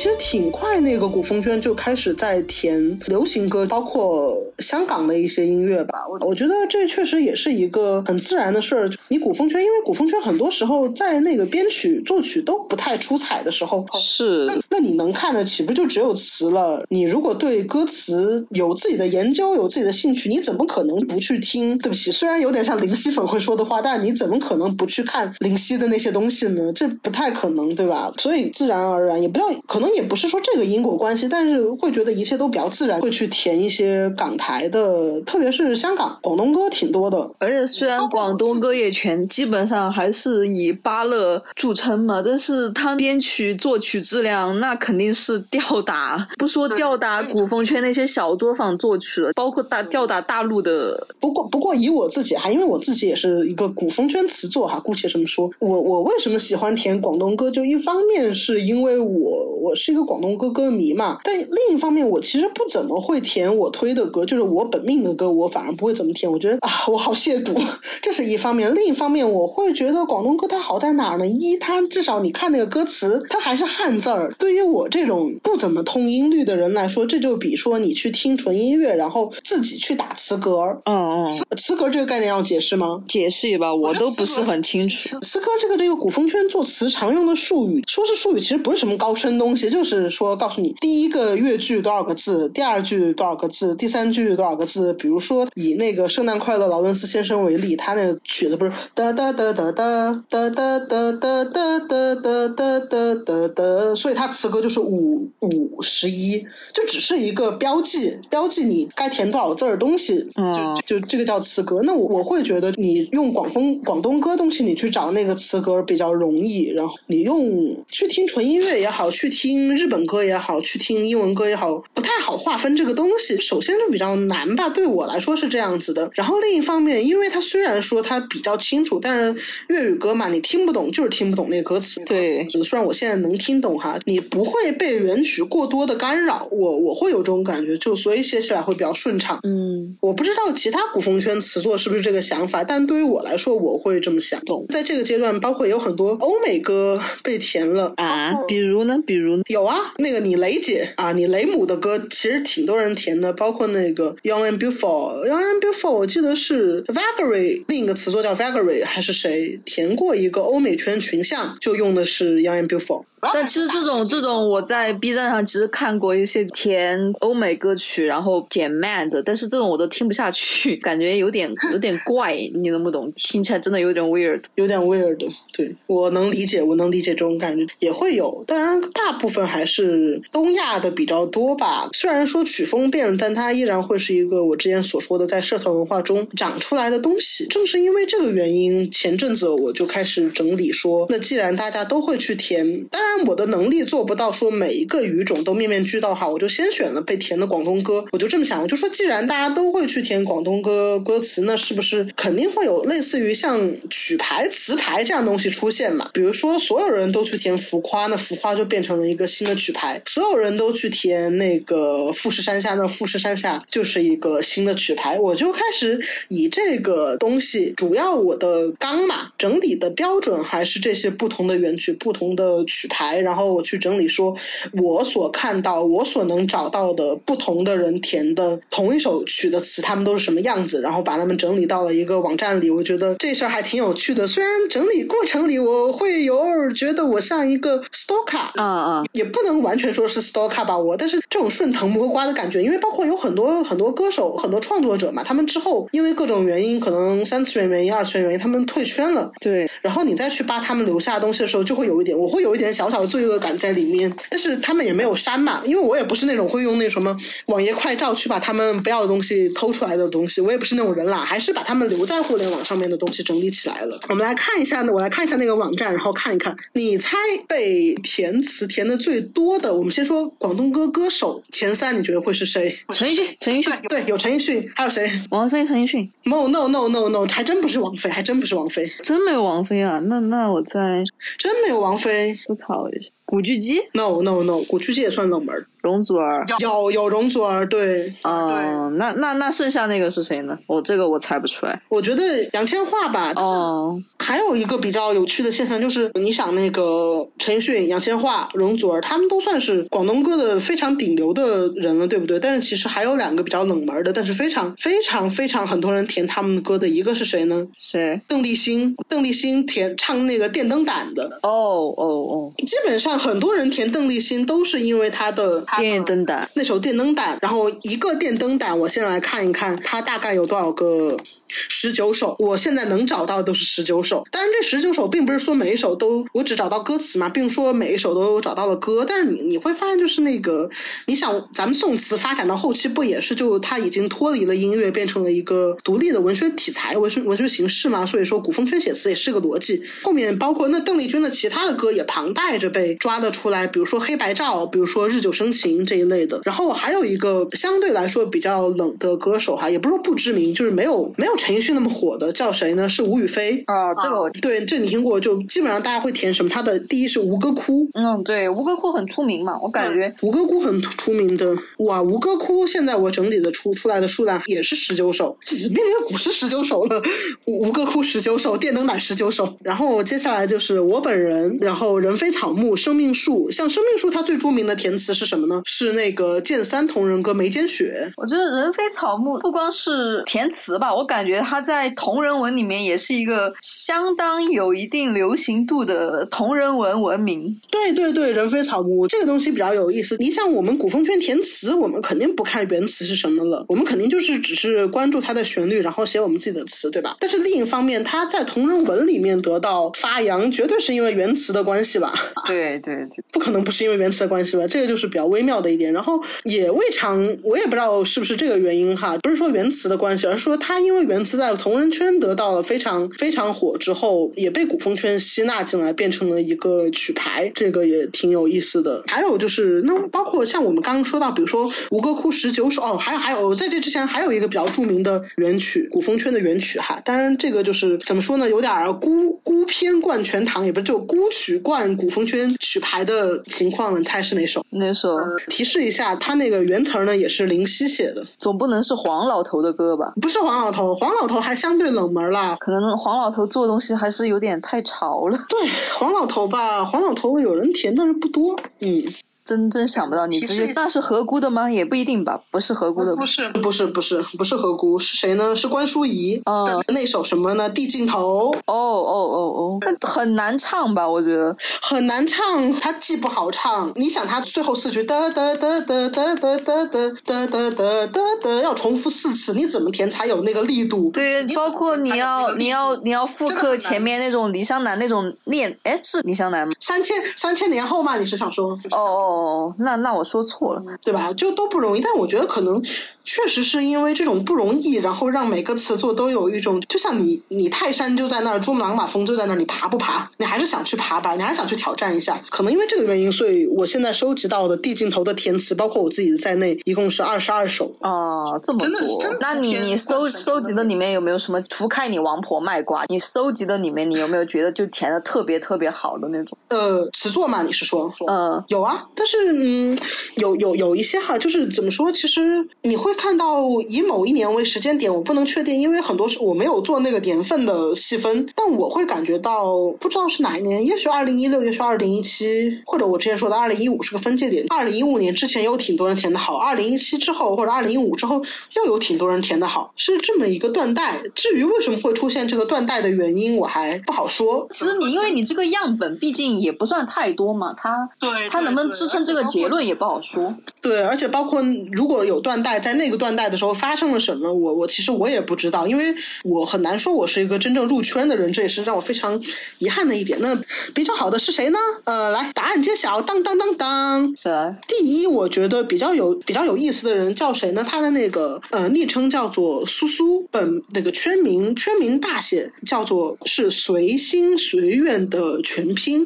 [0.01, 5.99] 其实挺快，那个古风圈就开始在填流行歌，包括香港的一些音乐吧。
[6.09, 8.89] 我我觉得这确实也是一个很自然的事儿。
[9.09, 16.83] 你古风圈，因为古风圈很多时候在那个编曲、作曲都不太出彩的时候，是那那你能看的岂不就只有词了？
[16.89, 21.77] 你如果对歌词有自己的研究、有自己的兴趣，你怎么可能不去听？
[21.77, 26.73] 对不起，虽然有点像林夕粉会说的话，但你怎么可能不去看林夕的那些东西呢？
[26.73, 28.11] 这不太可能，对吧？
[28.17, 29.90] 所以自然而然，也不知道可能。
[29.95, 37.30] 也不是说这个因果关系，但是会觉得一切都比较自然，会去填一些港台的，特别是香港、广东歌挺多的。
[37.39, 51.08] 而且虽然广东歌也全基本上还是以巴乐著称嘛，但是他编曲作曲质量那肯定是吊打，不说吊打古风圈那些小作坊作曲了，包括大吊打大陆的。
[51.19, 55.49] 不过不过以我自己哈，因为我自己也是一个古风圈词作哈，姑且这么说。
[55.60, 57.51] 我我为什么喜欢填广东歌？
[57.51, 59.75] 就一方面是因为我我。
[59.82, 66.32] 我是一个广东歌歌迷嘛，但另一方面，我其实不怎么会填我推的歌，就是我本命的歌，我反而不会怎么填。
[66.32, 67.60] 我觉得啊，我好亵渎，
[68.00, 68.72] 这是一方面。
[68.76, 71.26] 另一方面，我会觉得广东歌它好在哪儿呢？
[71.26, 74.32] 一，它至少你看那个歌词，它还是汉字儿。
[74.38, 80.80] 对于我这种不怎么通音律的人来说，这就比说你去听纯音乐，然后自己去打词格。
[80.86, 83.02] 嗯嗯，词格这个概念要解释吗？
[83.08, 85.20] 解释一吧，我都不是很清楚。
[85.22, 94.93] 词歌这个这个古风圈作词常用的术语，说是术语，其实不是什么高深东西，就是说告诉你第一个乐句多少个字，第二句多少个字，第三句多少个字。
[94.93, 110.29] 比如说以那个圣诞快乐劳伦斯先生为例，他那个曲子不是哒哒哒哒哒哒哒哒哒哒哒哒哒哒哒，所以它词歌就是五五十一，就只是一个标记，标记你该填多少字儿东西。
[110.36, 111.81] 嗯，就这个叫词歌。
[111.84, 116.69] 那我我会觉得你用广风广东歌东西，你去找那个词歌比较容易。
[116.71, 123.39] 然后你用去听纯音乐也好，去听日本歌也好，去听英文歌也好，不太好划分这个东西。
[123.39, 126.10] 首先就比较难吧，对我来说是这样子的。
[126.13, 132.02] 然后另一方面，因为它虽然说它比较清楚，但是粤语歌嘛，你听不懂就是听不懂那个歌词。
[132.06, 139.39] 对，虽然我现在能听懂哈，你不会被原曲过多的干扰，我我会有这种感觉，就所以写起来会比较顺畅。
[139.43, 144.39] 嗯，我不知道其他古风圈词作是不是这个想法，但对于我来说，我会这么想。
[144.41, 144.65] 懂。
[144.69, 148.97] 在这个阶段，包括有很多欧美歌被填了啊，比如呢？
[149.06, 163.03] 比如有啊，那个你雷姐啊，你雷姆的歌其实挺多人填的，包括那个 Young and Beautiful，Young and Beautiful，我记得是 Vagary，另一个词作叫 Vagary，还是谁填过一个欧美圈群像，就用的是 Young and Beautiful。
[163.34, 173.12] 但其实这种这种，我在 B 站上其实看过一些填欧美歌曲，然后减慢的，但是这种我都听不下去， 感觉有点有点怪，你能不懂？
[173.23, 175.31] 听起来真的有点 weird，有点 weird。
[175.53, 181.89] 对我能理解，我能理解这种感觉也会有，当然大部分还是东亚的比较多吧。
[181.91, 187.45] 虽然说曲风变了，但它依然会是一个我之前所说的在社团文化中长出来的东西。
[187.47, 198.06] 正是因为这个原因，前阵子我就开始整理说，那既然大家都会去填，当然但我的能力做不到说每一个语种都面面俱到哈，我就先选了被填的广东歌。
[198.13, 205.50] 我就这么想，我就说，既然大家都会去填广东歌歌词，那是不是肯定会有类似于像曲牌、词牌这样东西？
[205.50, 206.10] 出现嘛？
[206.13, 215.19] 比如说，所有人都去填浮夸，那浮夸就变成了一个新的曲牌；所有人都去填那个富士山下，那富士山下就是一个新的曲牌。
[215.19, 224.35] 我就开始以这个东西，主要我的纲嘛，整体的标准还是这些不同的原曲、不同的曲牌，然后我去整理，说
[224.73, 232.69] 我所看到、我所能找到的不同的人填的同一首曲的词，他们都是什么样子，然后把他们整理到了一个网站里。
[232.69, 249.31] 我觉得这事儿还挺有趣的，虽然整理过程里我会有尔觉得我像一个 stalker，啊啊，也不能完全说是 stalker 吧，我，但是这种顺藤摸瓜的感觉，因为包括有很多很多歌手、很多创作者嘛，他们之后因为各种原因，可能三次元原因、二次元原因，他们退圈了。
[249.39, 254.13] 对，然后你再去扒他们留下的东西的时候，就会有一点，我会有一点小小的罪恶感在里面。
[254.30, 257.15] 但是他们也没有删嘛，因为我也不是那种会用那什么
[257.47, 263.99] 网页快照去把他们不要的东西偷出来的东西，我也不是那种人啦，还是把他们留在互联网上面的东西整理起来了。
[264.10, 267.15] 我们来看一下呢，我来看一下那个网站，然后看一看，你猜
[267.47, 272.77] 被填词填的最多的，我们先说广东歌歌手前三，你觉得会是谁？
[272.89, 275.10] 陈奕迅，陈奕迅，对，有陈奕迅，还有谁？
[275.30, 276.10] 王菲，陈奕迅。
[276.23, 279.99] No no no no no，还真不是王菲，还真不是王菲，真没有王菲啊？
[280.06, 281.04] 那那我再
[281.38, 282.38] 真没有王菲。
[282.47, 285.65] 思考 dollars 古巨基，No no no，古巨基也算冷门。
[285.81, 290.55] 容祖儿有有容祖儿，对，哦，那那那剩下那个是谁呢？
[290.67, 291.81] 我这个我猜不出来。
[291.89, 293.34] 我觉得杨千嬅吧。
[293.36, 302.39] 哦，还有一个比较有趣的现象就是，你想那个陈奕迅、杨千嬅、容祖儿，他们都算是广东歌的非常顶流的人了，对不对？
[302.39, 307.65] 但是其实还有两个比较冷门的，但是非常非常非常很多人填他们的歌的，一个是谁呢？
[307.79, 308.21] 谁？
[308.27, 308.95] 邓丽欣。
[309.10, 311.39] 邓丽欣填唱那个电灯胆的。
[311.41, 312.53] 哦哦哦。
[312.67, 315.63] 基本上很多人填邓丽欣都是因为她的。
[315.78, 321.15] 电灯胆那首电灯胆，然后一个电灯胆，我先来看一看，它大概有多少个？
[321.51, 324.25] 十九首，我现在能找到的都是十九首。
[324.31, 329.05] 当然，这十九首并不是说每一首都我只找到歌词嘛，并说每一首都找到了歌。
[329.07, 330.69] 但是你你会发现，就是那个，
[331.07, 338.05] 你想咱们宋词发展到后期，不也是就它已经脱离了音乐，变成了一个独立的文学题材、文学文学形式嘛？
[338.05, 339.83] 所以说，古风圈写词也是个逻辑。
[340.03, 346.39] 后面包括那邓丽君的其他的歌也旁带着被抓的出来，比如说《黑白照》，比如说《日久生情》这一类的。
[346.45, 351.31] 然后还有一个相对来说比较冷的歌手哈，也不是说不知名，就是没有没有。
[351.41, 352.88] 陈奕迅那么火的叫谁呢？
[352.88, 355.19] 是吴雨霏啊，这个我对，这你听过？
[355.19, 356.49] 就基本上大家会填什么？
[356.51, 361.58] 他的第一是吴哥窟，嗯，对，吴哥窟很出名嘛，我感觉吴哥窟很出名的。
[361.80, 367.01] 哇，吴哥窟现在我整理的出出来的数量也是十九首，变成古诗十九首了。
[367.45, 369.51] 吴哥窟十九首，电灯胆十九首。
[369.63, 373.49] 然后接下来就是我本人，然后人非草木，生命树。
[373.49, 375.63] 像生命树，它最著名的填词是什么呢？
[375.65, 378.08] 是那个剑三同人歌《眉间雪》。
[378.17, 387.58] 我觉得人非草木不光是填词吧，我感觉他在同人文里面也是一个相当有一定流行度的同人文文明。
[387.70, 390.15] 对对对，人非草木这个东西比较有意思。
[390.17, 397.15] 你像我们古风圈填词，我们肯定不看原词是什么了，我们肯定就是只是关注它的旋律，然后写我们自己的词，对吧？
[397.20, 402.12] 但是另一方面，它在同人文里面得到发扬，绝对是因为原词的关系吧？
[402.48, 404.65] 对对对，不可能不是因为原词的关系吧？
[404.67, 405.91] 这个就是比较微妙的一点。
[405.91, 419.03] 然后也未尝，我也不知道是不是这个原因哈，不是说原词的关系，而是说它因为原词在同人圈得到了非常非常火之后，也被古风圈吸纳进来，变成了一个曲牌，这个也挺有意思的。
[419.07, 427.01] 还有就是，那包括像我们刚刚说到，比如说《吴哥窟十九首》，哦，还有还有，在这之前还有一个比较著名的原曲，古风圈的原曲哈。
[427.03, 433.99] 当然，这个就是怎么说呢，有点孤孤篇冠全唐，也不是就孤曲冠古风圈曲牌的情况。
[433.99, 434.65] 你猜是哪首？
[434.71, 435.17] 哪首？
[435.47, 438.25] 提示一下，他那个原词呢，也是林夕写的。
[438.38, 440.13] 总不能是黄老头的歌吧？
[440.21, 442.55] 不是黄老头，黄老头还相对冷门啦。
[442.59, 445.37] 可能黄老头做东西还是有点太潮了。
[445.49, 448.55] 对，黄老头吧，黄老头有人填，但是不多。
[448.81, 449.03] 嗯。
[449.43, 451.69] 真真想不到，你直接那是何辜的吗？
[451.69, 455.56] 也不一定吧，不是何辜的，不是不是不是不是何辜，是谁呢？
[455.56, 456.41] 是关淑怡。
[456.45, 457.69] 嗯，那首什么呢？
[457.69, 458.51] 递镜头。
[458.67, 461.08] 哦哦哦哦，那很难唱吧？
[461.08, 463.91] 我觉得很难唱，它既不好唱。
[463.95, 471.10] 你想，它最后四句哒哒哒哒哒哒哒哒哒哒哒哒，要重复四次，你怎么填才有那个力度？
[471.12, 476.73] 对，包括你要你要你要复刻前面那种李香兰那种念，哎，是李香兰吗？
[476.80, 478.17] 三千三千年后嘛？
[478.17, 478.77] 你是想说？
[478.91, 479.40] 哦哦。
[479.41, 481.34] 哦，那那我说错了，对吧？
[481.34, 482.82] 就都不容易，但我觉得可能
[483.23, 490.29] 确实是因为这种不容易，然后让每个词作都有一种，就像你你泰山就在那儿，珠穆朗玛峰就在那儿，你爬不爬？
[490.38, 492.39] 你还是想去爬吧，你还是想去挑战一下。
[492.49, 497.93] 可能因为这个原因，所以我现在收集到的地镜头的填词，包括我自己在内，一共是二十二首。
[498.01, 499.23] 哦，这么多？
[499.39, 501.62] 那你你搜收集的里面有没有什么？
[501.63, 506.57] 除开你王婆卖瓜，你收集的里面，你有没有觉得就填的特别特别好的那种？
[506.69, 508.12] 呃，词作嘛，你是说？
[508.27, 509.05] 嗯，有啊。
[509.15, 509.97] 但是，嗯，
[510.36, 512.12] 有有有一些哈，就是怎么说？
[512.12, 518.47] 其实你会看到以某一年为时间点，我不能确定，因为很多是我没有做那个年份的细分。
[518.56, 524.65] 但我会感觉到，不知道是哪一年，也许二零一六，也许二零一七，或者我之前说的二零一五是个分界点。
[524.69, 528.41] 二零一五年之前有挺多人填的好，二零一七之后或者二零一五之后
[528.78, 531.21] 又有挺多人填的好，是这么一个断代。
[531.36, 534.65] 至于为什么会出现这个断代的原因，我还不好说。
[534.71, 539.41] 其实你因为你这个样本毕竟也不算太多嘛，它对它能不能支撑这个？
[539.41, 540.56] 结论也不好说。
[540.82, 549.41] 对，而且包括如果有断代，在那个断代的时候发生了什么，我我其实我也不知道，因为我很难说我是一个真正入圈的人，这也是让我非常
[549.79, 550.39] 遗憾的一点。
[550.39, 550.55] 那
[550.93, 551.79] 比较好的是谁呢？
[552.03, 554.51] 呃，来，答案揭晓，当当当当，谁
[554.87, 557.83] 第一，我觉得比较有比较有意思的人叫谁呢？
[557.83, 566.23] 他的那个呃昵称叫做苏苏，本那个圈名圈名大写叫做是随心随愿的全拼。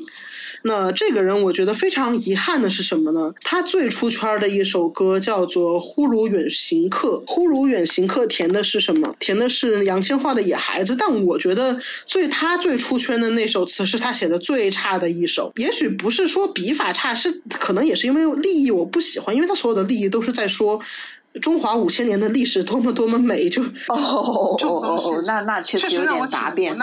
[0.68, 3.32] 那这个人我觉得非常遗憾的是什么呢？
[3.42, 9.16] 他最出圈的一首歌叫做《忽如远行客》，《忽如远行客》填的是什么？
[9.20, 10.96] 填的是杨千嬅的《野孩子》。
[11.00, 15.52] 但我觉得最他最出圈的那首词是他写的最差的一首。
[15.58, 20.82] 也许不是说笔法差，是可能也是因为利益我不喜欢，因为他所有的利益都是在说。
[21.42, 26.76] 中华五千年的历史多么多么美，就哦哦哦 哦，那那确实有点答辩。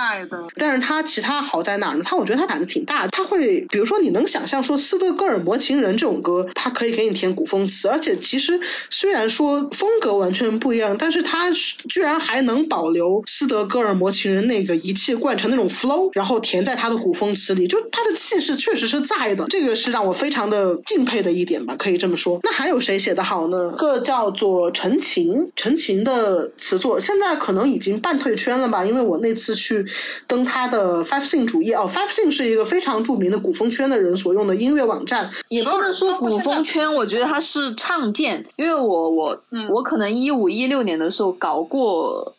[0.57, 2.05] 但是他其他好在哪儿呢？
[2.05, 8.59] 他我觉得他胆子挺大，他会比如说你能想象说斯德哥尔摩情人这种歌，他可以给你填古风词，而且其实
[8.91, 11.51] 虽然说风格完全不一样，但是他
[11.88, 22.38] 居然还能保留斯德哥尔摩情人那个一气贯成那种 flow，然后填在他的古风词里，就他的气势确实是在的，这个是让我非常的敬佩的一点吧，可以这么说。
[22.43, 23.71] 那还有谁写的好呢？
[23.79, 24.33] 个叫。
[24.42, 28.85] 做陈情，陈情的词作现在可能已经半退圈了吧？
[28.85, 29.87] 因为我那次去
[30.26, 35.31] 登他的 Five Sing 主页哦，Five Sing 是一个非常著名的古风圈的人所用的音乐网站。
[35.48, 42.35] 也不能说古风圈，我觉得它是唱见，因为我我我可能一五一六年的时候搞过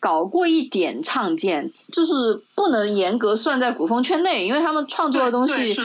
[0.00, 2.12] 搞过一点唱见，就是
[2.56, 5.76] 不能严格算在古风圈内，因为他们创作的东西。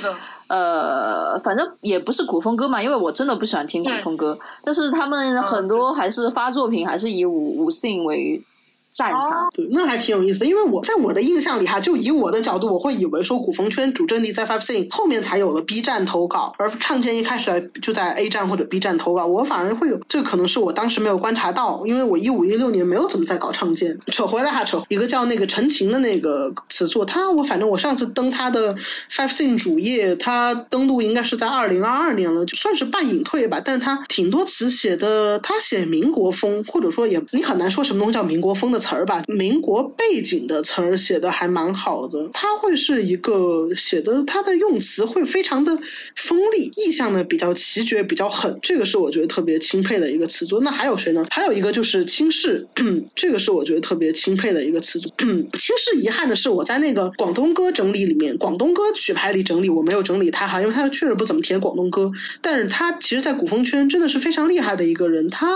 [0.50, 4.38] 呃，反正也不是古风歌嘛，因为我真的不喜欢听古风歌。
[4.64, 8.44] 但是他们很多还是发作品，还是以五五 sing 为
[8.92, 9.48] 战场。
[9.54, 10.46] 对，那还挺有意思。
[10.46, 23.98] 因为我在我的印象里哈，就以我的角度，我会以为说古风圈主阵地在 Five Scene 后面才有了 B 站投稿，而唱见一开始就在 A 站或者 B 站投稿，我反而会有这可能是我当时没有观察到，因为我一五一六年没有怎么在搞唱见。
[24.08, 28.76] 扯回来哈，扯一个叫那个陈情的那个词作，他我反正我上次登他的
[29.12, 33.62] Five Scene 主页，他登录应该是在二零二二年了，就算是半隐退吧。
[33.64, 42.30] 但是他挺多词写的，他写民国风，或者说也你很难说什么东西叫民国风的词儿吧，民国背景的词儿写的还蛮好的。
[42.34, 45.78] 他会是一个写的，他的用词会非常的
[46.16, 50.62] 锋利，意象呢比较奇绝，比较狠，这个是我觉得特别钦佩的一个词作。
[50.62, 51.26] 那还有谁呢？
[51.30, 52.66] 还有一个就是轻视，
[53.14, 55.12] 这个是我觉得特别钦佩的一个词作。
[55.60, 62.12] 轻视遗憾的是，我在那个广东歌整理里面，广东歌曲牌里整理，我没有整理他哈，因为他确实不怎么填广东歌，
[62.42, 65.48] 但是他其实，在古风圈真的是非常厉害的一个人，他。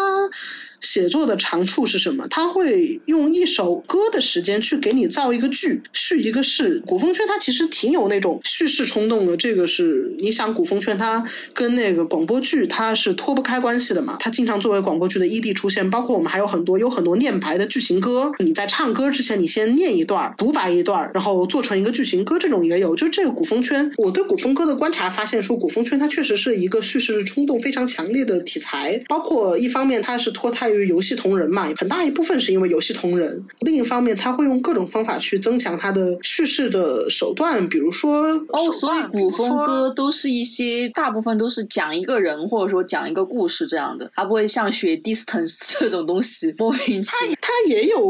[0.83, 2.27] 写作的长处是什么？
[2.29, 6.79] 他会用一首歌的时间去给你造一个句，叙一个事。
[6.85, 11.23] 古风圈它其实挺有那种叙事冲动的，这个是你想古风圈它
[11.53, 14.17] 跟那个广播剧它是脱不开关系的嘛？
[14.19, 18.29] 它经常作为广播剧的 ED 出现，包括我们还有很多有很多念白的剧情歌。
[18.39, 22.93] 你在唱歌之前，你先念一段独白一段，然后做成一个剧情歌，这种也有。
[22.93, 30.72] 就这个古风圈，我对古风歌的观察发现说，古风圈它确实是一个叙事冲动非常强烈的题材，包括一方面它是脱胎。
[30.75, 33.43] 于游戏同人嘛，很大一部分是因为游戏同人。
[33.61, 47.35] 另一方面，他会用各种方法去增强他的叙事的手段，比如说哦，所以古风歌都是一些大部分都是讲一个人或者说讲一个故事这样的，他不会像学 distance 这种东西莫名其妙。
[47.41, 48.01] 他也有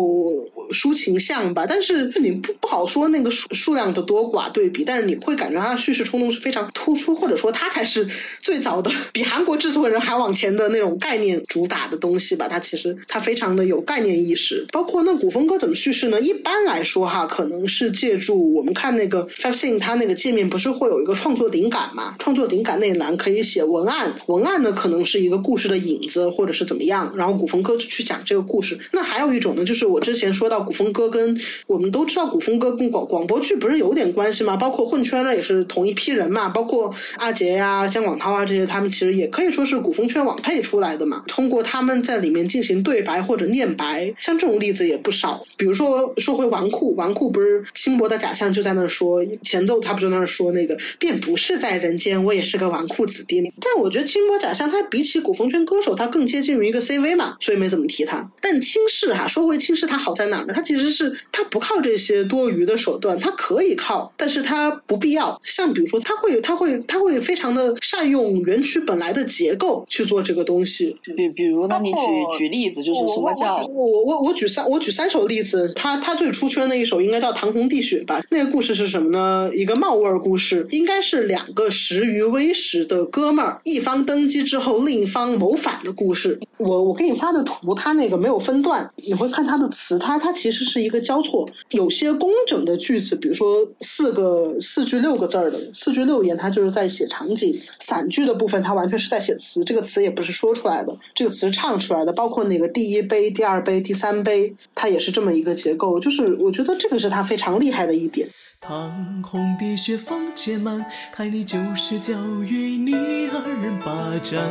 [0.72, 8.07] 抒情向吧，但是你不不好说那个数数量的多寡对比，但是你会感觉他的叙事冲动是非常突出，或者说他才是
[8.39, 12.47] 最早的比韩国制作人还往前的那种概念主打的东西吧。
[12.54, 16.22] 它其实它非常的有概念意识，包括那古风歌怎么叙事呢？
[16.22, 22.16] 一般来说哈，可能是借助我们看那个 Five Sing，它那个界面不是会有一个创作灵感嘛？
[22.20, 28.80] 创作灵感那一栏可以写文案，文案呢可能是一个故事的影子或者是怎么样，然后古风歌就去讲这个故事。
[28.91, 31.36] 那还有一种呢，就是我之前说到古风歌跟
[31.66, 34.56] 我们都知道古风歌跟广广播剧不是有点关系吗？
[34.56, 41.24] 包括混圈呢也是同一批人嘛，包括阿杰呀、姜广涛啊这些，他们其实也可以说是古风圈网配出来的嘛。
[41.28, 42.44] 通过他们在里面。
[42.54, 45.44] 进行对白或者念白，像这种例子也不少。
[45.58, 53.42] 比如说，说回纨绔，纨绔不是轻薄的假象就在那儿说前奏，他不就在那儿说那个，便不是在人间，我也是个纨绔子弟。
[53.60, 58.30] 但我觉得轻薄假象他比起古风圈歌手，他更接近于一个 CV 嘛，所以没怎么提他。
[58.42, 60.54] 但轻视哈，说回轻视，他好在哪儿呢？
[60.54, 65.40] 他其实是他不靠这些多余的手段，他可以靠，但是他不必要。
[65.44, 70.96] 像比如说，他会他会他会非常的善用原曲本来的结构去做这个东西。
[71.16, 71.98] 比比如呢，你举。
[72.38, 78.22] 举例子就是什么叫我我我我举三我举三首例子，他他最出圈的一首应该叫《唐红地雪》吧？
[78.30, 79.50] 那个故事是什么呢？
[79.54, 86.40] 一个冒味儿故事，应该是两个食于微时的哥们儿，一方登基之后，另一方谋反的故事。
[86.58, 102.34] 我我给你发的图，它那个没有分段，你会看它的词，它它其实是一个交错，有些工整的句子，比如说四个四句六个字儿的四句六言，它就是在写场景；散句的部分，它完全是在写词，这个词也不是说出来的，这个词唱出来的，包。
[102.34, 105.99] 括那个第一杯、第二杯、第三杯，它也是这么一个结构。
[105.99, 108.28] 就是我觉得这个是它非常厉害的一点。
[108.59, 114.41] 唐红的雪风渐满，看你就是教育你二人霸占，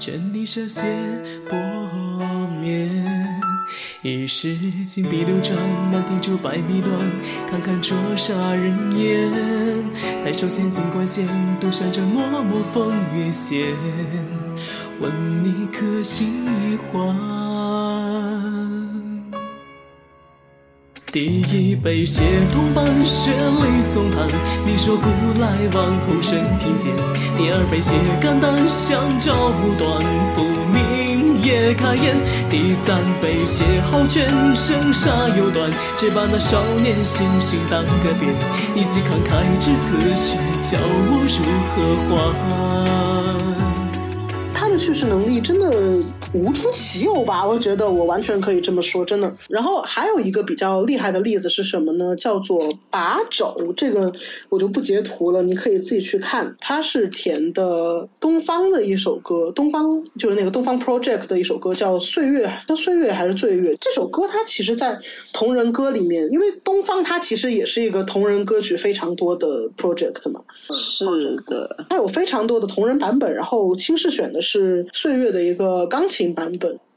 [0.00, 0.82] 劝你涉血
[1.48, 1.56] 薄
[2.60, 2.90] 面。
[4.02, 5.56] 一时金碧流转，
[5.92, 6.98] 满庭酒百米乱，
[7.46, 9.30] 看看这杀人烟。
[10.24, 11.28] 抬手千金冠线，
[11.60, 13.76] 独享这脉脉风月线。
[15.00, 15.10] 问
[15.42, 16.26] 你可喜
[16.92, 17.16] 欢？
[21.10, 22.22] 第一杯写
[22.52, 24.28] 同伴，雪泪送炭。
[24.66, 25.08] 你说古
[25.40, 26.92] 来王后身贫贱。
[27.34, 30.02] 第二杯写肝胆，相照无端，
[30.34, 32.14] 浮名也开宴。
[32.50, 35.70] 第三杯血豪拳，生杀犹断。
[35.96, 38.34] 只把那少年心性当个遍。
[38.74, 41.42] 你既慷慨至此，却叫我如
[41.72, 41.74] 何
[42.04, 43.69] 还？
[44.78, 45.98] 叙事能力真的
[46.32, 47.46] 无出其右吧？
[47.46, 49.32] 我觉得我完全可以这么说，真的。
[49.48, 52.14] 然后还有一个比较厉害的例子是什么呢？
[52.16, 54.12] 叫做把肘，这个
[54.48, 56.54] 我就不截图了，你可以自己去看。
[56.60, 63.72] 它是填的东方的一首歌，东方就是那个东方 Project 的一首歌，叫《岁月》，叫《岁月》还是《醉月》？
[63.80, 64.96] 这首歌它其实，在
[65.32, 70.40] 同人歌里面，因为东方它其实也是一个同人歌曲非常多的 Project 嘛。
[70.72, 71.04] 是
[71.46, 74.59] 的，它有非常多的同人版本，然后轻视选的是。
[74.60, 76.78] 是岁月的一个钢琴版本。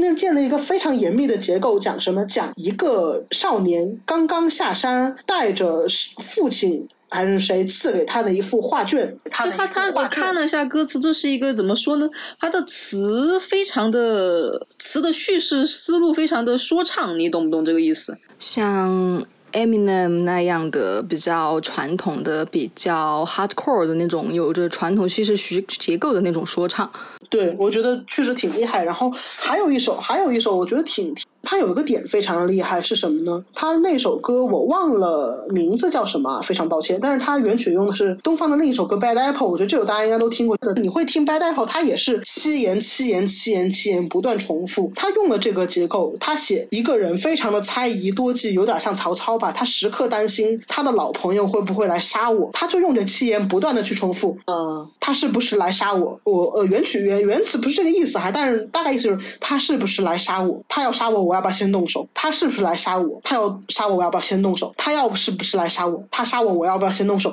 [0.00, 2.24] 间建了一个非常严密的结构，讲什么？
[2.26, 5.84] 讲一个少年刚刚下山，带着
[6.22, 9.16] 父亲还是谁赐给他的一幅画卷。
[9.30, 12.08] 他他我看了一下歌词，这是一个怎么说呢？
[12.38, 18.16] 他的词非常的词的叙事思路非常的说唱，你懂不懂这个意思？
[18.38, 26.88] 像 Eminem 那样的比较传统的、比较 hardcore 的那种，有着传统叙事结结构的那种说唱。
[27.30, 28.84] 对，我觉得确实挺厉害。
[28.84, 31.24] 然后还有一首，还有一首，我觉得挺挺。
[31.42, 33.44] 他有一个点非常厉害是什么呢？
[33.54, 36.98] 他那首歌我忘了名字叫什么，非常抱歉。
[37.00, 40.56] 但是他原曲用的是东方的另一首歌《Bad Apple》，我觉得这首大家应该都听过。
[40.76, 44.92] 你会听《Bad Apple》，它也是七言七言七言七言不断重复。
[44.94, 49.50] 他用了这个结构，他写一个人非常的猜疑多计，有点像曹操吧。
[49.50, 54.36] 他时刻担心他的老朋友会不会来杀我，他就用这七言不断的去重复。
[54.46, 56.18] 嗯，他是不是来杀我？
[56.24, 60.62] 我呃原曲原原词不是这个意思还，但是大概意思就是他是不是来杀我？
[60.68, 62.06] 他要杀我，我要不要先动手？
[62.12, 63.20] 他是不是来杀我？
[63.22, 64.74] 他要杀我，我要不要先动手？
[64.76, 66.02] 他要是不是来杀我？
[66.10, 67.32] 他杀我，我要不要先动手？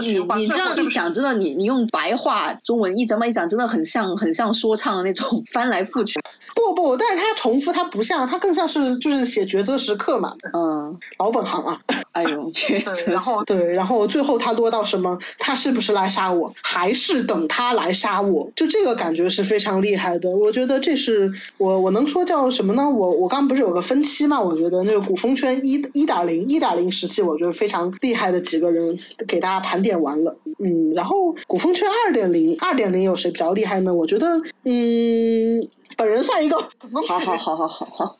[0.00, 6.18] 你你这样一讲，真的，你你用白话中文一整么一讲，真的很像很像说唱的那种翻来覆去。
[6.54, 10.32] 不不，但是他重复，他不像，他更像是就是写抉择时刻嘛。
[10.54, 11.78] 嗯，老本行啊。
[12.12, 13.12] 哎呦， 抉择。
[13.12, 15.18] 然后对，然后最后他落到什么？
[15.38, 16.50] 他是不是来杀我？
[16.62, 18.48] 还是等他来杀我？
[18.54, 20.30] 就这个感觉是非常厉害的。
[20.36, 22.88] 我觉得这是我我能说叫什么呢？
[22.88, 24.40] 我我刚不是有个分期嘛？
[24.40, 30.36] 我觉得那个古风圈一一点零一点零时期，我觉得非常厉害的几个人给大家盘点完了。
[30.60, 33.92] 嗯，然后古风圈二点零二点零有谁比较厉害呢？
[33.92, 35.68] 我觉得嗯。
[35.96, 36.56] 本人算一个，
[37.06, 38.16] 好好好好好好，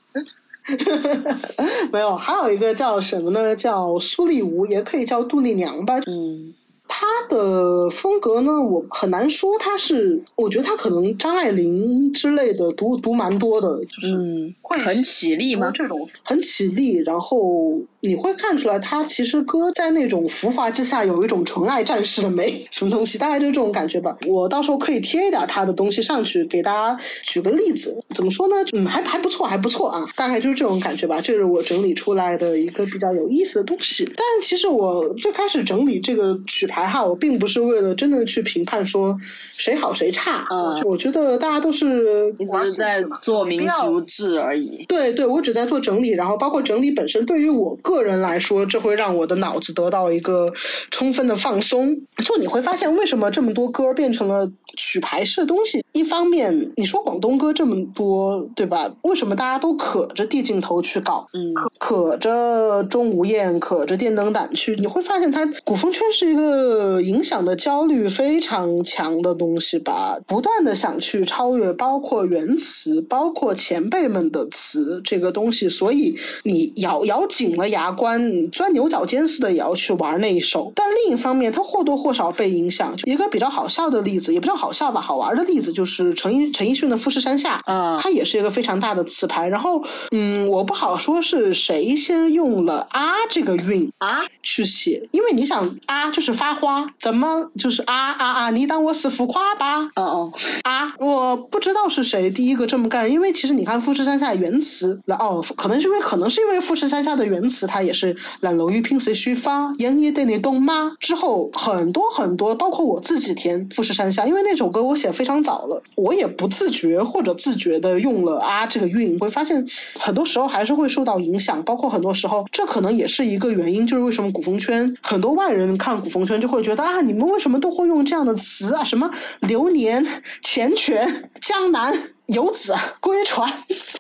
[1.91, 3.57] 没有，还有一个叫什么呢？
[3.57, 5.99] 叫苏丽吴，也可以叫杜丽娘吧。
[6.07, 6.55] 嗯。
[6.87, 15.71] 他的风格呢，我很难说他是，我觉得他可能张爱玲之类的读读蛮多的，嗯，会很起立吗？
[15.75, 24.15] 这种很起立，然后你会看出来他其实歌在那种浮华之下有一种纯爱战士的美，什么东西，大概就是这种感觉吧。
[24.27, 27.99] 我到时候可以贴一点他的东西上去，给大家举个例子。
[28.15, 28.57] 怎么说呢？
[28.73, 31.21] 嗯，还还不错，还不错啊，大概就是这种感觉吧。
[31.21, 34.05] 这是我整理出来的一个比较有意思的东西。
[34.17, 36.65] 但其实我最开始整理这个曲。
[36.67, 39.15] 牌哈，我并不是为了真的去评判说
[39.55, 40.47] 谁好谁差。
[40.51, 44.83] 嗯，我觉得大家都是你只是在做民族志而已。
[44.89, 50.53] 对对，我只在做整理，然后包括整理本身，对于我个人来说，这会让我的脑子得到一个
[50.91, 51.95] 充分的放松。
[52.25, 55.85] 就你会发现，为什么这么多歌变成了曲牌式的东西？
[55.93, 58.91] 一方面，你说广东歌这么多，对吧？
[59.03, 61.27] 为什么大家都可着递镜头去搞？
[61.35, 64.75] 嗯，可着钟无艳，可着电灯胆去？
[64.77, 66.45] 你会发现，它古风圈是一个。
[66.55, 80.73] 呃，影响的焦虑非常强的东西吧，不断的想去超越，包括原词，包括前辈们的词这个东西，所以你咬咬紧了牙关，钻牛角尖似的也要去玩那一手。
[80.75, 82.95] 但另一方面，他或多或少被影响。
[83.05, 89.47] 一个比较好笑的例子，也不叫好笑吧，好玩的例子就是陈奕陈奕迅的《富士山下》，啊，它也是一个非常大的词牌。
[89.49, 96.55] 然后，嗯，我不好说是谁先用了啊这个韵啊去写，因为你想啊就是发。
[96.55, 98.51] 花怎么就是啊啊啊！
[98.51, 99.81] 你当我是浮夸吧？
[99.97, 100.33] 哦哦
[100.63, 100.95] 啊！
[101.01, 110.93] 我不知道是谁第一个这么干，因为其实你看富士山下原词，哦，可能是因为可能是因为富士山下的原词，他也是冷楼玉萍谁虚发，烟也得你懂吗？
[111.01, 119.67] 之后很多很多，包括我自己填富士山下，因为那首歌我写非常早了，我也不自觉或者自觉的用了啊这个韵，会发现
[119.99, 126.41] 很多时候还是会受到影响，包括很多时候这可能也是一个原因，就是为什么古风圈很多外人看古风圈。
[126.45, 128.85] 就会觉得啊，你们为什么都会用这样的词啊？
[128.85, 129.11] 什么
[129.41, 130.05] 流年、
[130.43, 131.09] 缱绻、
[131.41, 132.14] 江南。
[132.29, 133.47] 游子归船，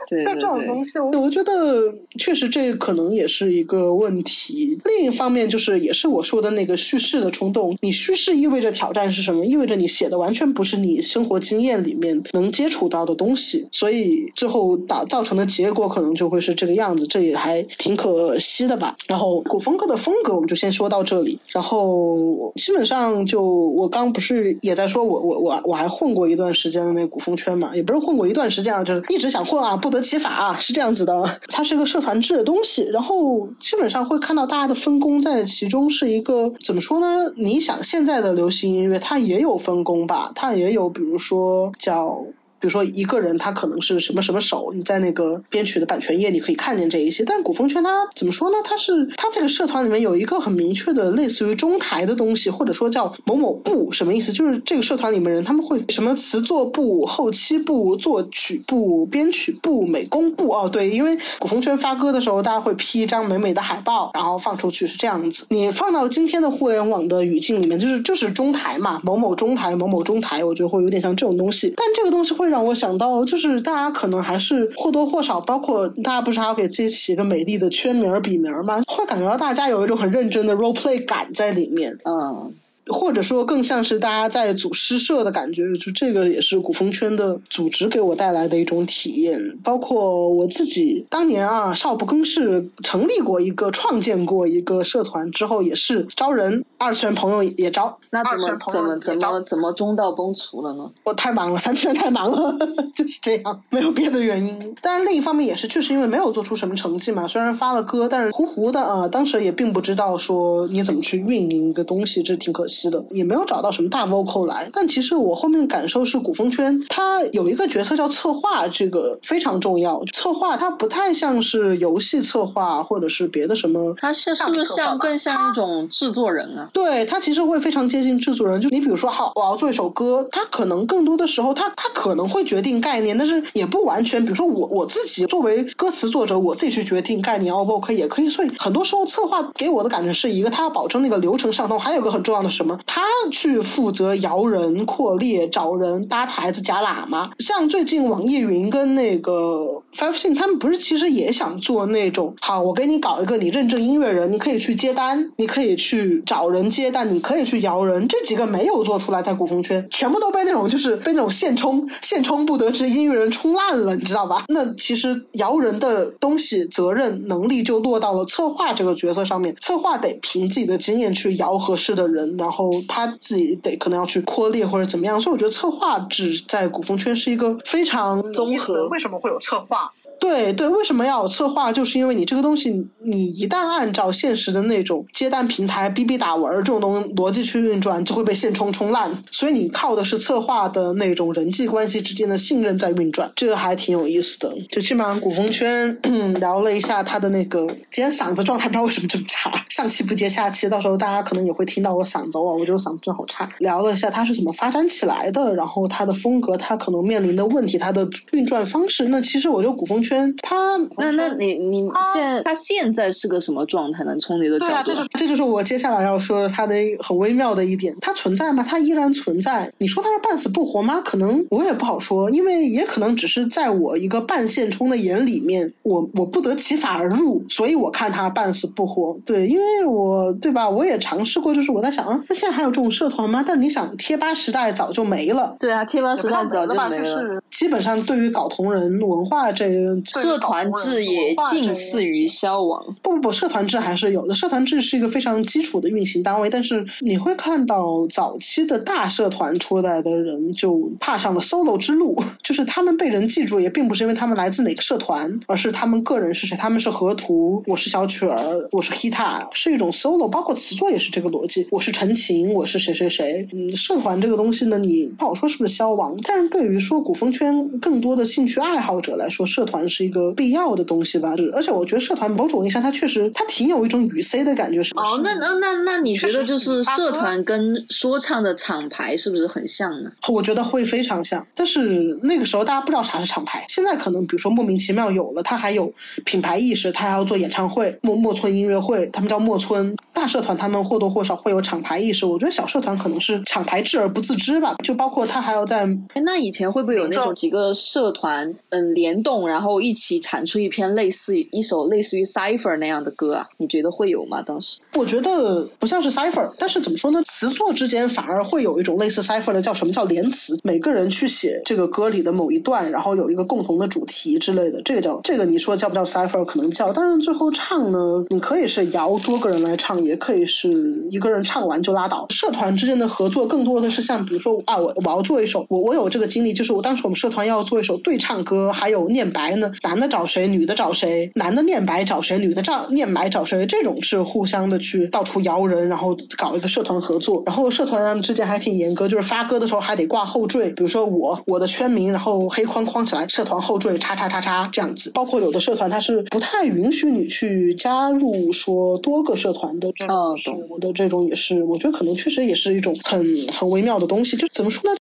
[0.09, 4.79] 对这种东西，我觉得确实这可能也是一个问题。
[4.87, 7.77] 另一方面，就是也是我说的那个叙事的冲动。
[7.83, 9.45] 你叙事意味着挑战是什么？
[9.45, 17.07] 意味着你写的完全不是你生活经验里面能接触到的东西，所以最后导造成的结果可能就会是这个样子。
[17.07, 18.97] 这也还挺可惜的吧。
[19.07, 21.39] 然后古风歌的风格，我们就先说到这里。
[21.53, 28.14] 然后基本上就我刚不是也在说我我我我还混过一段时间的那个古风圈嘛，也不是混。
[28.15, 31.41] 混过一段时间啊，就是一直想混啊，不得其法啊，是这样子的。
[31.49, 37.07] 它是一个社团制的东西，然后基本上会看到大家的分工在其中是一个怎么说呢？
[37.37, 40.31] 你想现在的流行音乐，它也有分工吧？
[40.33, 42.25] 它也有，比如说叫。
[42.65, 47.23] 比如说一个人他可能是什么什么手，你在那个编曲的版权页你可以看见这一些。
[47.23, 48.57] 但是古风圈它怎么说呢？
[48.65, 54.33] 它是它这个社团里面有一个很明确的类似于中台的东西，或者说叫某某部，什么意思？
[54.33, 60.49] 就是这个社团里面人他们会什么词作部、后期部、作曲部、编曲部、美工部。
[60.49, 65.45] 哦，对，因为古风圈发歌的时候，大家会 P 一张美美的海报，然后放出去是这样子。
[65.51, 71.75] 你放到今天的互联网的语境里面，就是就是中台嘛，某某中台、某某中台，我觉得会有点像这种东西。
[71.77, 72.54] 但这个东西会。
[72.55, 78.81] 让我想到，就是大家可能还是或多或少，包括大家不是还要给自己起一个美丽的圈名笔名吗？
[78.87, 81.99] 会感觉到大家有一种很认真的 role play 感在里面。
[82.05, 82.55] 嗯。
[82.87, 89.41] 或者说更像是大家在组诗社的感觉，就这个也是古风圈的组织给我带来的一种体验。
[89.63, 97.99] 包括我自己当年啊，少不更事成立过一个、创建过一个社团之后，也是招人，二次元朋友也招。
[98.11, 100.91] 那怎么怎么怎么怎么中道崩殂了呢？
[101.05, 102.57] 我太忙了，三次元太忙了，
[102.95, 104.75] 就是这样，没有别的原因。
[104.81, 112.74] 当然另一方面也是确实因为没有做出什么成绩嘛，虽然发了歌，但是糊糊的啊，当时也并不知道说你怎么去运营一个东西，这挺可惜。
[112.91, 120.01] 的也没有找到什么大 vocal 来，但其实我后面感受是古风圈它有一个角色叫策划，这个非常重要。
[120.13, 126.69] 策划它不太像是游戏策划或者是别的什么，它是是不是像更像一种制作人啊？
[126.73, 128.61] 对，它其实会非常接近制作人。
[128.61, 134.23] 就你比如说，好，我要做一首歌，它可能更多的时候，它它可能会决定概念，但是也不完全。
[134.25, 138.31] 比如说我我自己作为歌词作者，我自己去决定概念，vocal 也可以。
[138.31, 142.79] 所以很多时候策划给我的感觉是一个，他要保证那个流程上通，还有个很重要的什么？
[142.87, 147.31] 他去负责摇人、扩列、找人、搭台子、夹喇嘛。
[147.39, 158.09] 像最近网易云跟那个 Five Sing，他们不是其实也想做那种，好，我给你搞一个你认证音乐人，你可以去接单，你可以去找人接单，你可以去摇人。
[158.09, 164.45] 这几个没有做出来，在古风圈全部都被那种就是被那种现充现充不得志音乐人冲烂了，你知道吧？
[164.49, 172.54] 那其实摇人的东西责任能力就落到了策划这个角色上面，策划得凭自己的经验去摇合适的人，然后。
[172.89, 178.89] 他自己得可能要去扩列或者怎么样，所以我觉得策划只在古风圈是一个非常综合。
[178.89, 179.91] 为什么会有策划？
[180.19, 181.71] 对对，为什么要有策划？
[181.71, 189.11] 就是因为你这个东西，你一旦按照现实的那种接单平台逼逼打文这种东逻辑去运转，就会被现充充烂。
[189.31, 194.51] 所以你靠的是策划的那种人际关系之间的信任在运转，这个还挺有意思的。
[194.71, 195.95] 就基本上古风圈
[196.41, 203.49] 聊了一下他的那个，今天嗓子状态 不知道为什么这么差，上气不接下气，到时候大家可能也会听到我嗓子哦，我觉得我嗓子真好差。
[203.59, 209.05] 聊了一下他是怎么发展起来的，然后他的风格，他可能面临的问题，他的运转方式。
[209.09, 210.33] 那其实我觉得古风圈。
[210.43, 211.83] 他那那你你
[212.13, 214.15] 现在他现在是个什么状态呢？
[214.21, 217.95] 从你的角度，这就是我接下来要说他的很微妙的一点。
[218.01, 218.63] 他存在吗？
[218.63, 219.73] 他依然存在。
[219.79, 221.01] 你说他是半死不活吗？
[221.01, 229.19] 可能我也不好说，因为也可能只是在我一个半现充的眼里面，我我不得其法而入，所以我看他半死不活。
[229.25, 230.69] 对，因为我对吧？
[230.69, 233.45] 我也尝试过，就是我在想啊，那现在还有这种社团吗？
[233.47, 235.55] 但是你想，贴吧时代早就没了。
[235.59, 237.41] 对啊，贴吧时代早就没了。
[237.51, 239.65] 基本上对于搞同人文化这。
[240.07, 242.83] 社团制也近似于消亡。
[243.03, 244.35] 不不不，社团制还是有的。
[244.35, 256.57] 社团制是一个非常基础的运行单位，但是你会看到早期的大社团出来的人就踏上了 solo 之路， 就是他们被人记住，也并不是因为他们来自哪个社团，而是他们个人是谁。
[256.57, 260.29] 他们是河图，我是小曲儿，我是 Hita，是一种 solo。
[260.29, 263.47] 包括词作也是这个逻辑，我是陈情，我是谁谁谁。
[263.53, 274.83] 嗯，社团这个东西呢，你不好说是不是消亡，但是对于说古风圈更多的兴趣爱好者来说，社团是一个必要的东西吧，而且我觉得社团某种意义上，它确实它挺有一种语 C 的感觉。
[274.83, 280.11] 是哦，那那那那你觉得就是社团跟说唱的厂牌是不是很像呢？
[280.29, 285.93] 我觉得会非常像，但是那个时候大家不知道啥是厂牌，现在可能比如说莫名其妙有了，它还有
[286.25, 289.95] 品牌意识，它还要做演唱会，莫莫村音乐会，他们叫莫村。
[290.25, 294.75] 大社团他们或多或少会有厂牌意识，我觉得小社团可能是厂牌制而不自知吧。
[294.83, 295.87] 就包括他还要在，
[296.25, 299.75] 那以前会不会有那种几个社团嗯联动，然后。
[299.85, 303.47] 一起产出一篇类似于一首类似于 cipher 那样的歌啊？
[303.59, 304.41] 你觉得会有吗？
[304.41, 307.21] 当时我觉得不像是 cipher，但是怎么说呢？
[307.25, 310.59] 词作之间反而会有一种类似 cipher 的，叫什么叫连词？
[310.63, 316.43] 每个人去写这个歌里的某一段，然后有一个共同的主题之类的，这个叫这个你说叫不叫 cipher？
[316.45, 322.27] 可能叫，但是最后唱呢，你可以是摇多个人来唱，也可以是一个人唱完就拉倒。
[322.31, 345.11] 社团之间的合作更多的是像比如说啊，我我要做一首，我我有这个经历，就是我当时我们社团要做一首对唱歌，还有念白呢，男的找谁，女的找谁，男的念白找谁，女的唱念白找谁，这种是互相的去到处摇人，然后搞一个社团合作，然后社团之间还挺严格，就是发歌的时候还得挂后缀，比如说我我的圈名，然后黑框框起来，社团后缀叉叉叉叉这样子。
[345.15, 354.97] 包括有的社团它是不太允许你去加入说多个社团的，哦，懂的这种也是，我觉得可能确实也是一种很很微妙的东西，就怎么说呢？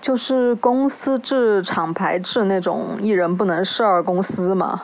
[0.00, 4.82] 就是公司制、厂牌制那种一人不能事二公司嘛。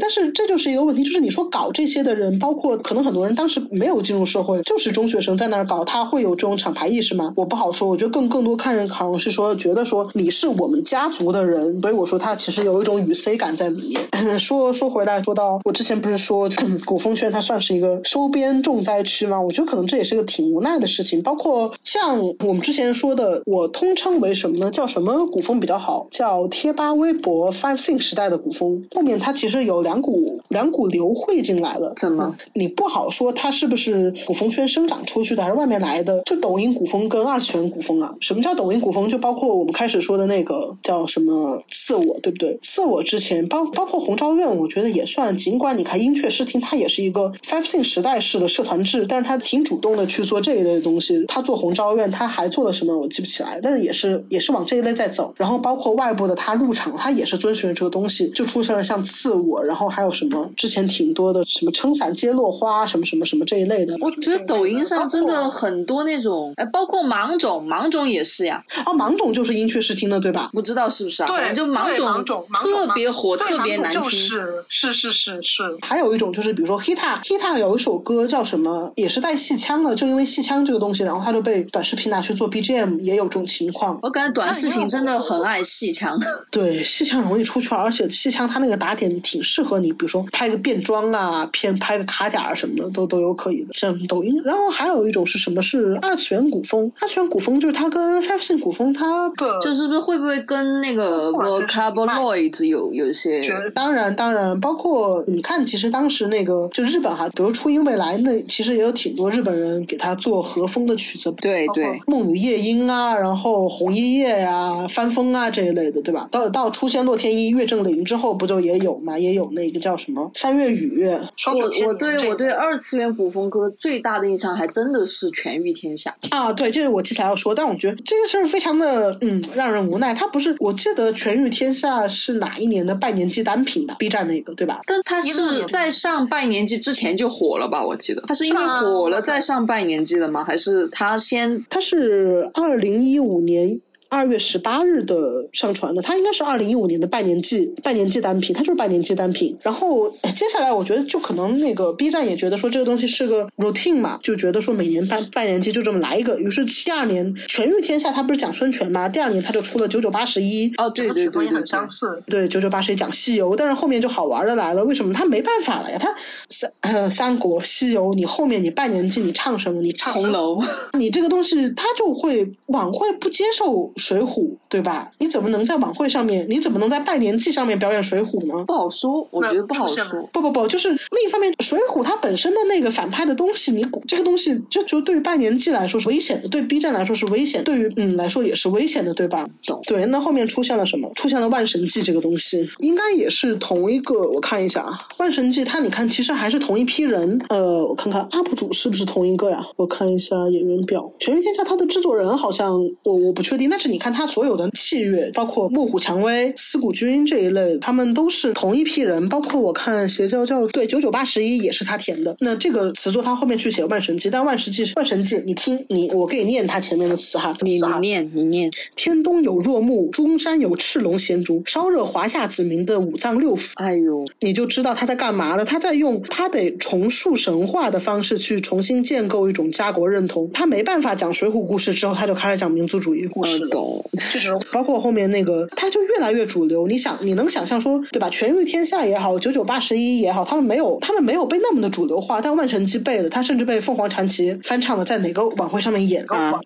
[0.00, 7.32] 但是这就是一个问题，就是你说搞这些的人，包括可能很多人当时没有进入社会，就是中学生在那儿搞，他会有这种厂牌意识吗？
[7.36, 7.88] 我不好说。
[7.88, 14.00] 我觉得更更多看人好像是说，觉得说你是我们家族的人，所以我说他其实有一种与 C 感在里面。
[14.40, 16.50] 说说回来，说到我之前不是说
[16.84, 19.40] 古风圈它算是一个收编重灾区吗？
[19.40, 21.22] 我觉得可能这也是个挺无奈的事情。
[21.22, 24.70] 包括像我们之前说的，我通称为什么呢？
[24.70, 26.08] 叫什么古风比较好？
[26.10, 28.82] 叫贴吧、微博、Five Sing 时代的古风。
[28.94, 29.89] 后面它其实有两。
[29.90, 32.32] 两股两股流汇进来了，怎么？
[32.52, 36.22] 你不好说它是不是古风圈生长出去的，还是外面来的？
[36.24, 38.14] 就抖音古风跟二次元古风啊？
[38.20, 39.10] 什么叫抖音古风？
[39.10, 42.56] 就包括我们开始说的那个叫什么次我，对不对？
[42.62, 45.36] 次我之前包包括红昭院，我觉得也算。
[45.36, 51.24] 尽管你看音阙诗听，它也是一个 Five Sing 时代式的社团制，但是它挺主动的去做这一类的东西。
[51.26, 52.96] 他做红昭院，他还做了什么？
[52.96, 55.34] 我记不起来，但是也是也是往这一类在走。
[55.36, 59.90] 然后包括外部的他入场，他也是遵循这个东西，就出现了像次我，然后。
[59.90, 60.48] 还有什么？
[60.56, 63.96] 之前挺多的，什么撑伞接落花，什么什么什么这一类的。
[64.00, 68.62] 我觉得抖音上真的很多那种，哎，包括芒种，芒种也是呀。
[68.86, 70.48] 哦，芒种就是音雀视听的，对吧？
[70.52, 71.28] 不知道是不是啊？
[71.28, 74.02] 对，就芒种特别火，特别难听。
[74.10, 75.62] 是是是是是。
[75.82, 83.98] 还有一种就是，比如说 Hita，Hita 有一首歌叫什么，也是带戏腔的，就因为戏腔这个东西，然后他就被短视频拿去做 BGM，也有这种情况。
[84.02, 86.16] 我感觉短视频真的很爱戏腔。
[86.52, 89.78] 对，戏腔容易出圈，而且戏腔它那个打点挺适合。
[89.80, 94.40] 你比如说拍个变装啊，片拍个卡点啊什么的都都有可以的，像抖音。
[94.44, 95.60] 然后还有一种是什么？
[95.62, 96.90] 是二次元古风。
[97.00, 99.28] 二次元古风就是它跟 fashion 古风，它
[99.62, 103.48] 就是不是会不会跟那个 Vocabloid 有有一些？
[103.74, 111.30] 当然当然，包括你看，其实当时那个就日本哈，比如初音未来，那其实也有挺多日本人给他做和风的曲子。
[111.40, 116.28] 对对，梦雨夜莺啊，然后红衣夜呀，翻风啊这一类的，对吧？
[116.30, 119.18] 到到出现洛天依、月正林之后，不就也有嘛？
[119.18, 119.60] 也有那。
[119.60, 121.06] 那个叫什么三月雨？
[121.06, 126.50] 我我对我对二次元古风歌最大的印象还真的是《全域天下》啊！
[126.50, 130.14] 对，这个我接下来要说，但我觉得这个事儿非常的嗯让人无奈。
[130.14, 134.80] 他不是，我记得《全域天下》是哪一年的拜年季单品吧？B 站那个对吧？
[134.86, 137.84] 但他是在上拜年季之前就火了吧？
[137.84, 140.42] 我记得他是因为火了再上拜年季的吗？
[140.42, 141.62] 还是他先？
[141.68, 143.78] 他是二零一五年。
[144.10, 145.14] 二月十八日的
[145.52, 149.56] 上传的，它应该是二零一五年的拜年季拜年季单品，它就是拜年季单品。
[149.62, 156.36] 然后接下来，我觉得就可能那个 B 站也觉得说这个东西是个 routine 嘛，就觉得说每年拜拜年季就这么来一个。
[156.40, 159.08] 于是第二年《全域天下》它不是讲孙权吗？
[159.08, 160.72] 第二年它就出了九九八十一。
[160.76, 162.06] 哦，对对对，很相似。
[162.26, 165.96] 对，九九八十一讲西游，但是后面就好玩的来了，为什么它没办法了呀？
[166.00, 166.12] 它
[166.48, 169.80] 三三国西游，你后面你拜年季你唱什么？
[169.80, 170.58] 你唱红楼，
[170.98, 173.88] 你这个东西它就会晚会不接受。
[174.00, 175.10] 水浒对吧？
[175.18, 176.46] 你怎么能在晚会上面？
[176.48, 178.64] 你怎么能在拜年季上面表演水浒呢？
[178.66, 180.28] 不好说，我觉得不好说。
[180.32, 189.46] 不不不，就是另一方面，水浒它本身的那个反派的东西，你这个东西就就对于拜年季来说是危险的，对 B 站来说是危险，对于嗯来说也是危险的，对吧？
[189.86, 191.10] 对，那后面出现了什么？
[191.14, 194.30] 出现了万神记这个东西，应该也是同一个。
[194.30, 197.38] 我看一下啊，万神记它你看其实还是同一批人。
[197.50, 199.62] 呃，我看看 UP 主是不是同一个呀？
[199.76, 203.89] 我看一下演员表，全民天下它的制作人好像我我不确定，但是。
[203.90, 209.28] 你看他所有的器乐，包括木虎蔷薇、思古君这一类，他们都是同一批人。
[209.28, 212.34] 包括我看邪教教对九九八十一也是他填的。
[212.40, 218.70] 那这个词作他后面去写万神记，但万神记万神记，你听你我给你念他前面的词哈，你念你念。
[218.96, 223.72] 天东有若木，中山有赤龙衔珠，烧热华夏子民的五脏六腑。
[223.74, 225.64] 哎呦，你就知道他在干嘛了。
[225.64, 230.50] 他在用他得重塑神话的方式去重新建构一种家国认同。
[230.52, 233.58] 他没办法讲水浒故事之后，他就开始讲民族主义故事。
[233.80, 236.86] 懂，就 是包括后面那个，他就越来越主流。
[236.86, 238.28] 你想，你能想象说，对吧？
[238.30, 242.40] 全域天下也好，九九八十一也好，他们没有，他们没有被那么的主流化。
[242.40, 246.24] 但万圣节背了，他甚至被凤凰传奇翻唱了，在哪个晚会上面演。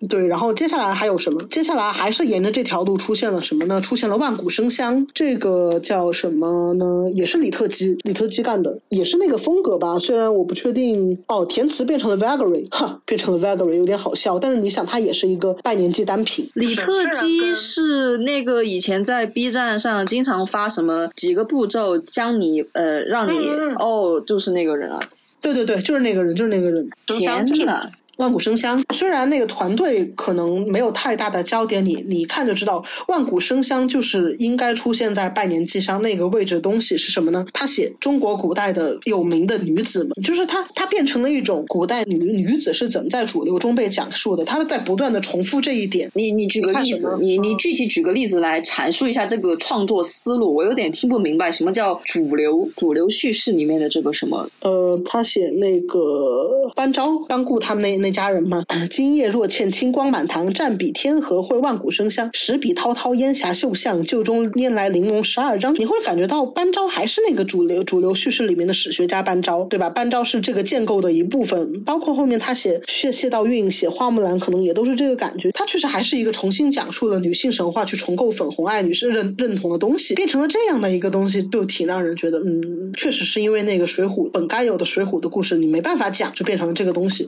[0.09, 1.41] 对，然后接下来还有什么？
[1.49, 3.79] 接下来还是沿着这条路出现了什么呢？
[3.79, 7.09] 出现了万古生香，这个叫什么呢？
[7.13, 9.97] 也是李特基，李特基干的，也是那个风格吧。
[9.99, 10.95] 虽然我不确定。
[11.27, 14.37] 哦，填词变成了 Vagary，哈，变成了 Vagary，有点好笑。
[14.39, 16.47] 但是你想，它也是一个拜年季单品。
[16.53, 24.99] 李特基是那个以前在 B 站上经常发什么几个步骤将你呃让你哦，就是那个人啊。
[25.41, 26.89] 对对对，就是那个人，就是那个人。
[27.07, 27.87] 天呐！
[28.17, 37.45] 万古生香，虽然那个团队可能没有太大的焦点，你你一看就知道，万古生香就是应该出现在拜年季上那个位置的东西是什么呢？
[37.53, 46.09] 他写中国古代的有名的女子们，就是他他变成了一种古代女女子是怎么在主流中被讲述的，他们在不断的重复这一点。
[46.13, 54.49] 你你举个例子，你你具体举个例子来阐述一下这个创作思路，我有点听不明白，什么叫主流主流叙事里面的这个什么？
[54.61, 58.05] 呃，他写那个班昭、班固他们那。
[58.05, 65.73] 那家人嘛， 今夜若欠清光满堂，战比天河会万古生香，十笔滔滔烟霞秀相，旧中拈来玲珑十二章。
[65.79, 69.89] 你会感觉到班昭还是那个主流主流叙事里面的史学家班昭，对吧？
[69.89, 75.49] 班昭是这个建构的一部分，包括后面他写谢谢道韫、写花木兰，可能也都是这个感觉。
[75.53, 87.27] 他确实还是一个重新讲述了女性神话，去重构粉红爱女士认认同的东西，变成了这样的一个东西，就挺让人觉得，嗯，确实是因为那个水浒本该有的水浒的故事，你没办法讲，就变变成这个东西。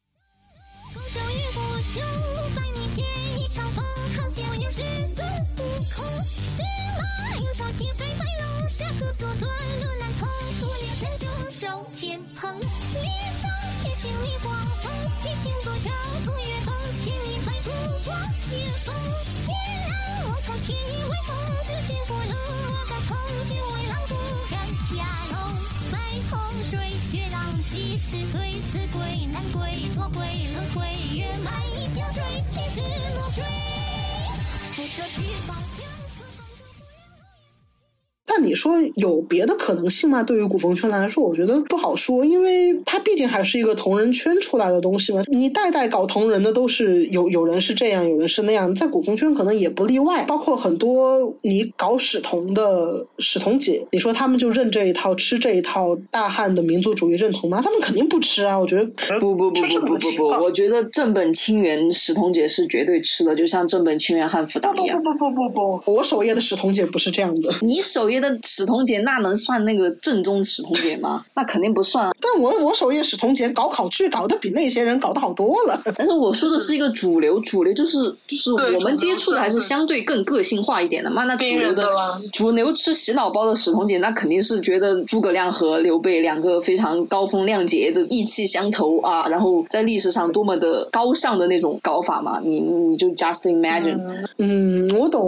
[38.29, 40.21] 但你说有别的可能性吗？
[40.21, 45.23] 对于古风圈来说，我觉得不好说，因为它毕竟还是一个同人圈出来的东西嘛。
[45.27, 50.25] 你代代搞同人的都是有有人是这样，有人是那样，在古风圈可能也不例外。
[50.25, 57.61] 包括很多你搞史同的史同姐，你说他们就认这一套，吃这一套大汉的民族主义认同吗？
[57.63, 58.59] 他们肯定不吃啊！
[58.59, 58.83] 我觉得
[59.19, 65.01] 不不不不不不不，我觉得正本清源史同姐是绝对吃的，就像正本清源汉服党一样。
[65.01, 67.49] 不不不不不不，我首页的史同姐不是这样的。
[67.61, 68.16] 你首页。
[68.19, 71.23] 的史同杰那能算那个正宗史同杰吗？
[71.35, 72.05] 那肯定不算。
[72.05, 75.81] 啊但我我首页史同杰搞考据搞得比那些人搞得好多了。
[75.95, 77.97] 但是我说的是一个主流，主流就是
[78.27, 81.23] 就是我们接触的还是相对更个性化一点的嘛。
[81.23, 81.89] 那主流的
[82.33, 92.41] 主流吃洗脑包的史同杰，那肯定是觉得诸葛亮和刘备两个非常高风亮节的意气相投啊，然后在历史上多么的高尚的那种搞法嘛。
[92.43, 93.97] 你你就 just imagine。
[94.37, 94.87] 嗯，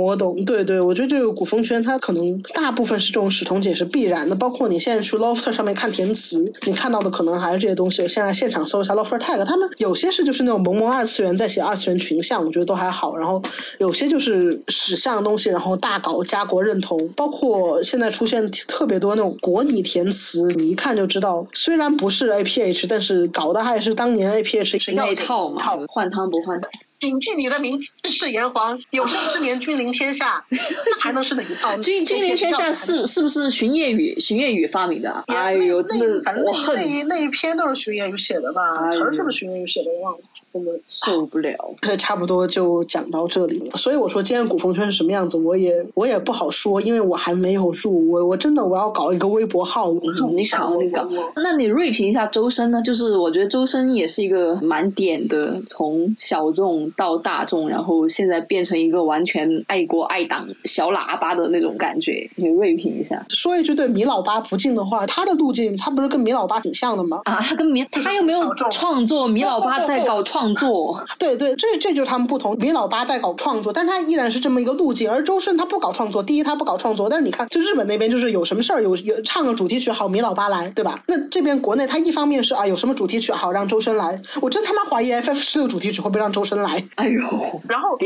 [0.10, 2.70] 我懂，对对，我觉得这个古风圈它可能大。
[2.80, 8.08] 部分是这种史同解是必然的，包括你现在去 Lofter 上面看填词，你看到的可能还是这些东西。
[8.08, 13.18] 现在现场搜一下 Lofter tag，他们有些是就是那种萌萌二次元在写二次元群像，我觉得都还好。
[13.18, 13.42] 然后
[13.80, 26.70] 有些就是史像的东西，然后大搞家国认同，包括现在出现特别多那种国拟填词，你一看就知道，虽然不是 APH，但是搞的还是当年 APH 那一套嘛，换汤不换药。
[27.00, 31.76] 谨记你的名，字是炎黄， 有生之年君临天下，那还能是哪一套？
[31.80, 35.24] 君君临天下是是不是荀夜雨荀夜雨发明的？
[35.28, 38.92] 哎呦，真的，我恨那一那一篇都是荀夜雨写的吧？
[38.92, 39.90] 词儿是不是荀夜雨写的？
[39.92, 40.20] 我忘了。
[40.52, 41.56] 我们受不了，
[41.98, 43.78] 差不多就讲到这里了。
[43.78, 48.10] 所以我说今天古风圈是什么样子，我也我也不好说，因为我还没有入。
[48.10, 51.08] 我我真的我要搞一个微博号，你搞你搞。
[51.36, 52.82] 那你锐评一下周深呢？
[52.82, 62.28] 就是我觉得周深也是一个蛮点的，从小众到大众，然后现在变成一个完全爱国爱党小喇叭的那种感觉。
[62.36, 67.22] 你锐评一下，说一句对米老八不敬的话，他的路径他不是跟米老八挺像的吗？
[67.26, 70.39] 啊，他跟米他又没有创作，米老八在搞创。
[70.40, 72.56] 创作 对对，这这就是他们不同。
[72.58, 75.12] 米老八在搞创作，但他依然是这么一个路径。
[75.12, 81.04] 而周深他不搞创作，第一他不搞创作，但是你看，就日本那边就是有什么事儿有有唱个主题曲好，米老八来，对吧？
[81.08, 86.84] 那这边国内他一方面是啊有什么主题曲好让周深来，我真他妈怀疑 FF 十六主题曲会不会让周深来？
[86.96, 87.22] 哎呦，
[87.68, 87.98] 然后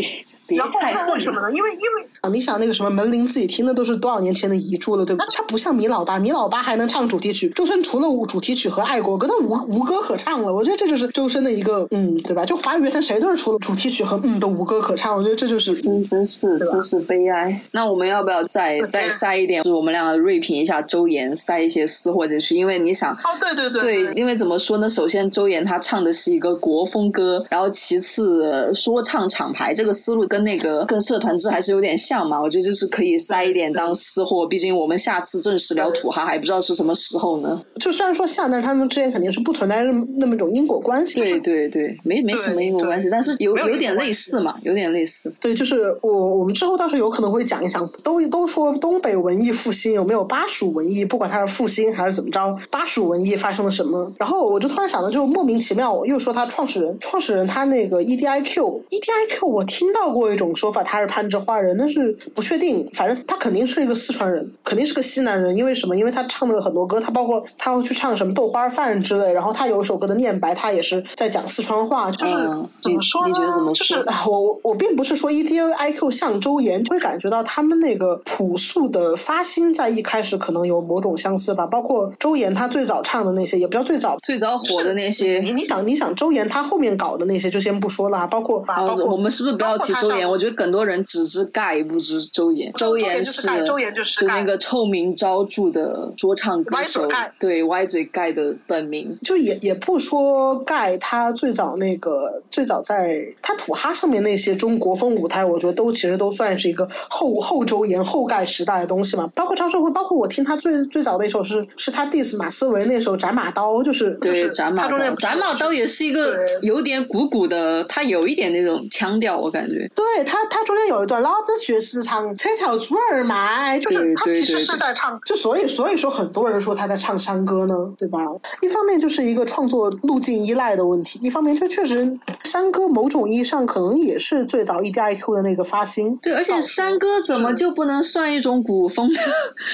[0.47, 1.13] 别太恨。
[1.13, 1.51] 为什么呢？
[1.51, 5.25] 因为因为啊，你想那个什么门铃自己听的都是多少年前的遗著了，对吧？
[5.33, 10.53] 他不像米老八，米老八还能唱主题曲，周深除了主题曲和爱国歌，他无无歌可唱了。
[10.53, 12.45] 我觉得这就是周深的一个嗯，对吧？
[12.45, 15.15] 就华语乐坛谁都是除了主题曲和嗯都无歌可唱。
[15.15, 17.59] 我觉得这就是真真是真是悲哀。
[17.71, 19.63] 那我们要不要再再塞一点？
[19.63, 22.55] 就是我们两个锐评一下周岩，塞一些私货进去。
[22.55, 24.87] 因为你想，哦，对对对，对，因为怎么说呢？
[24.87, 32.41] 首先，周岩他唱的是一个国风歌，然后其次，说唱厂牌这个思路跟那个跟社团制还是有点像嘛。
[32.41, 37.61] 我觉得就是可以塞一点当私货，毕竟我们下次正式聊土哈还不知道是什么时候呢。
[37.79, 39.83] 就虽然说像，但是他们之间肯定是不存在
[40.17, 41.15] 那么一种因果关系。
[41.15, 45.31] 对对对，没没什么因果关系，但是有有点类似嘛，有点类似。
[45.39, 54.11] 对，就是我我们之后倒是有可能会讲一讲，都都说东北文艺复兴有没有巴蜀文艺，不管它是复兴还是怎么着，巴蜀文艺发生了什么？
[54.17, 62.89] 然后我就突然想到，就莫名其妙又说他创始人，创始人他那个 E D I Q E D I Q，我听到过一种说法，他是攀枝花人，但是不确定。
[62.93, 65.95] 反正他肯定是一个四川人，肯定是个西南人，因为什么？
[65.95, 72.11] 因为他唱的很多歌，他包括他会去唱什么豆花饭之类，然后他有一首歌的念白，他也是在讲四川话。
[72.21, 73.27] 嗯，怎么说？
[73.27, 73.97] 你觉得怎么说？
[74.25, 81.65] 我我我并不是说 E D I Q 像周岩，会感觉到他们那个朴素的发心在一开始可能有某种相似吧。
[81.65, 85.39] 包括周岩他最早唱的那些，也不叫最早，最早火的那些。
[85.43, 90.29] 你你想你想周岩他后面搞的那些就先不说了，包括包括我们是不是不要提周岩？
[90.29, 92.71] 我觉得很多人只知盖不知周岩。
[92.73, 97.07] 周岩是周岩就是就那个臭名昭著的说唱歌手，
[97.39, 99.17] 对歪嘴盖的本名。
[99.23, 109.29] 就也也不说盖他最早那个最早在他土哈上面那些中国风舞台，我觉得都其实都算是一个后后周岩后盖时代的东西嘛。
[109.35, 119.89] 包括张社会，包括我听他最最早的一首是是他 diss 马思唯那首斩马刀，就是对斩马刀，斩马刀也是一个有点鼓鼓的，他有一点那种腔调，我感觉。
[119.95, 128.19] 对他他中间有一段老子去市场扯条猪儿卖，就是他其实是在唱，就所以所以说很多人说他在唱山歌呢，对吧？
[128.61, 136.17] 一方面就是一个创作路径依赖的问题，一方面就确实山歌某种意义上可能也是最早 E D I Q 的那个发心。
[136.21, 139.09] 对，而且山歌怎么就不能算一种古风？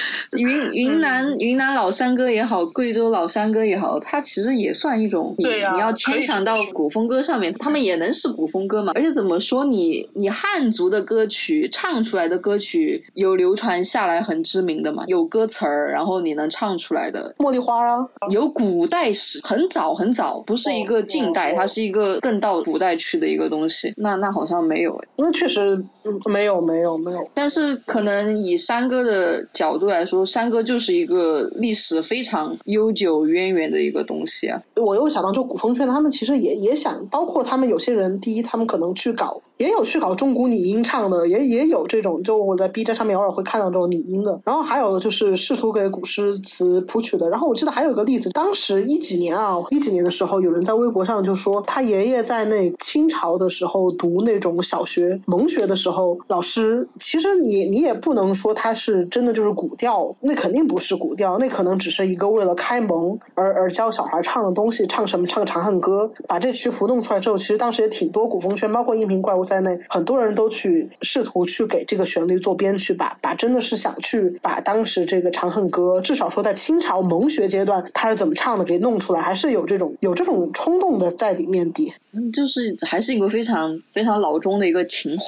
[0.32, 5.34] 云云南云南老山歌也好，贵州老山歌也好，它其实也算一种。
[5.38, 8.92] 你你要牵强到古风歌上面，他们也能是古风歌嘛？
[8.94, 15.02] 而且怎么说，你你汉族的歌曲唱出来的歌曲有流传下来很知名的嘛？
[15.06, 23.94] 有歌词儿，然后你能唱出来的茉莉花啊，有古代史，很早很早，不是一个近代，它是一个更到古代去的一个东西。
[23.96, 25.82] 那那好像没有哎，那确实
[26.26, 27.26] 没有没有没有。
[27.32, 34.60] 但是可能以山歌的角度来说，山歌就是一个历史非常悠久渊源的一个东西啊。
[34.76, 44.40] 我又想到，就古风圈，他们其实也也想，包括他们有些人，第一，他们可能去搞，也有去搞中古拟音唱的，也也有这种，就我在 B 站上面偶尔会看到这种拟音的。
[44.44, 47.28] 然后还有就是试图给古诗词谱曲的。
[47.28, 81.92] 然后我记得还有一个例子，当时一几年啊，一几年的时候，有人在微博上就说，他爷爷在那清朝的时候读那种小学蒙学的时候，老师其实你你也不能说他是真的就是古调，那肯定不是古调，那可能只是一个为了开蒙而而教小孩唱的东西，唱什么唱个《长恨歌》，把这曲谱弄出来之后，其实当时也挺多古风圈，包括音频怪物在内，很多人都去试图去给这个旋律做编曲，把把真的是想去把当时这个《长恨歌》，至少说在清朝蒙学阶段他是怎么唱的给弄出来，还是有这种有这种冲动的在里面的。
[82.12, 85.24] 嗯，就是还是一个非常非常老中的一个情怀。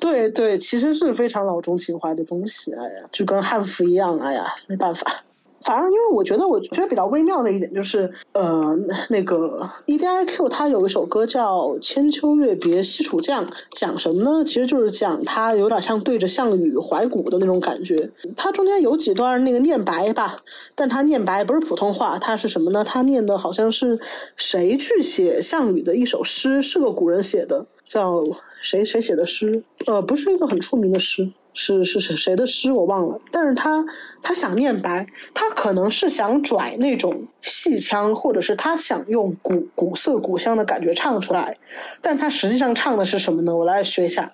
[0.00, 2.72] 对对，其实是非常老中情怀的东西。
[2.72, 4.18] 哎呀，就跟汉服一样。
[4.18, 5.24] 哎呀，没办法。
[5.66, 8.72] 反正因为我觉得，我觉得比较微妙的一点就是，呃，
[9.10, 14.44] 那个 E D I Q 它有一首歌叫《千秋月别西楚将》，讲什么呢？
[14.44, 18.08] 其实就是讲他有点像对着项羽怀古的那种感觉。
[18.36, 20.36] 它中间有几段那个念白吧，
[20.76, 22.84] 但他念白不是普通话，他是什么呢？
[22.84, 23.98] 他念的好像是
[24.36, 28.22] 谁去写项羽的一首诗，是个古人写的，叫
[28.62, 29.64] 谁谁写的诗？
[29.86, 31.32] 呃，不是一个很出名的诗。
[31.58, 33.82] 是是谁谁的诗我忘了，但是他
[34.22, 41.56] 他想念白，他可能是想拽那种戏腔，或者是他想用古古色古香的感觉唱出来，
[42.02, 43.56] 但他实际上唱的是什么呢？
[43.56, 44.30] 我来学一下。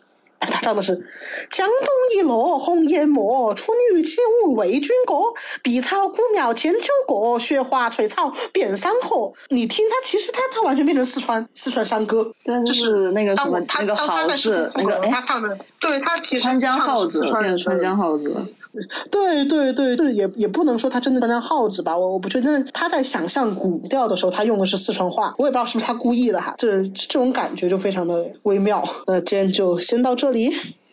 [0.46, 0.94] 他唱的是
[1.50, 5.14] “江东一落红颜没，处女起舞为君歌。
[5.62, 18.34] 碧草古庙千秋过，雪花翠草遍山河。”你听他，其实他他完全变成四川四川山歌，就是那个什么那个号子，那个他唱的，对他其实川江号子，变成川江号子。
[19.10, 22.66] 对对对，就是也也不能说他真的扮成耗子吧，我我不确定。
[22.72, 28.82] 他在想象古调的时候，他用的是四川话，我也不知道是不是他故意的哈，就是这种感觉就非常的微妙。
[29.06, 30.50] 那今天就先到这里。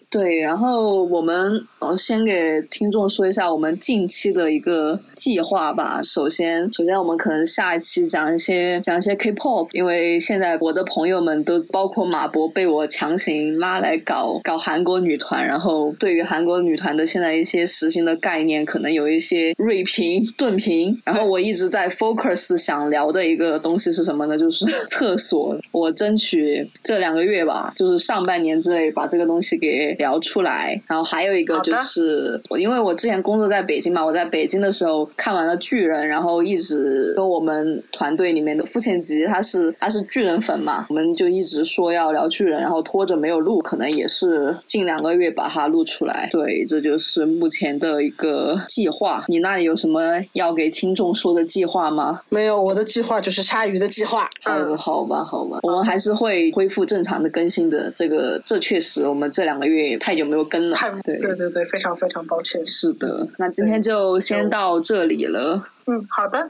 [0.09, 6.01] 对，然后我们我先给听众说一下我们近期的一个计划吧。
[6.03, 20.95] 首先，首先我们可能下一期讲一些讲一些 K-pop，因为现在我的朋友们都包括马博被我强行拉来搞搞韩国女团，然后对于韩国女团的现在一些实行的概念，可能有一些锐评钝评。
[21.05, 24.37] 然后我一直在 focus 想聊的一个东西是什么呢？
[24.37, 25.57] 就是 厕所。
[25.71, 29.95] 我争取这两个月吧，就是上半年之内把这个东西给。
[29.99, 46.29] 聊出来，然后还有一个就是我，因为我之前工作在北京嘛，我在北京的时候看完了巨人，然后一直跟我们团队里面的付倩吉，他是他是巨人粉嘛，我们就一直说要聊巨人，然后拖着没有录，可能也是近两个月把它录出来。
[46.31, 49.25] 对，这就是目前的一个计划。
[49.27, 50.01] 你那里有什么
[50.33, 52.21] 要给听众说的计划吗？
[52.29, 54.27] 没有，我的计划就是鲨鱼的计划。
[54.45, 57.91] 嗯，好吧，好吧，我们还是会恢复正常的更新的。
[57.95, 59.79] 这个这确实，我们这两个月。
[59.99, 62.65] 太久没有更了，对对对对，非常非常抱歉。
[62.65, 65.61] 是的，那今天就先到这里了。
[65.87, 66.49] 嗯，好的，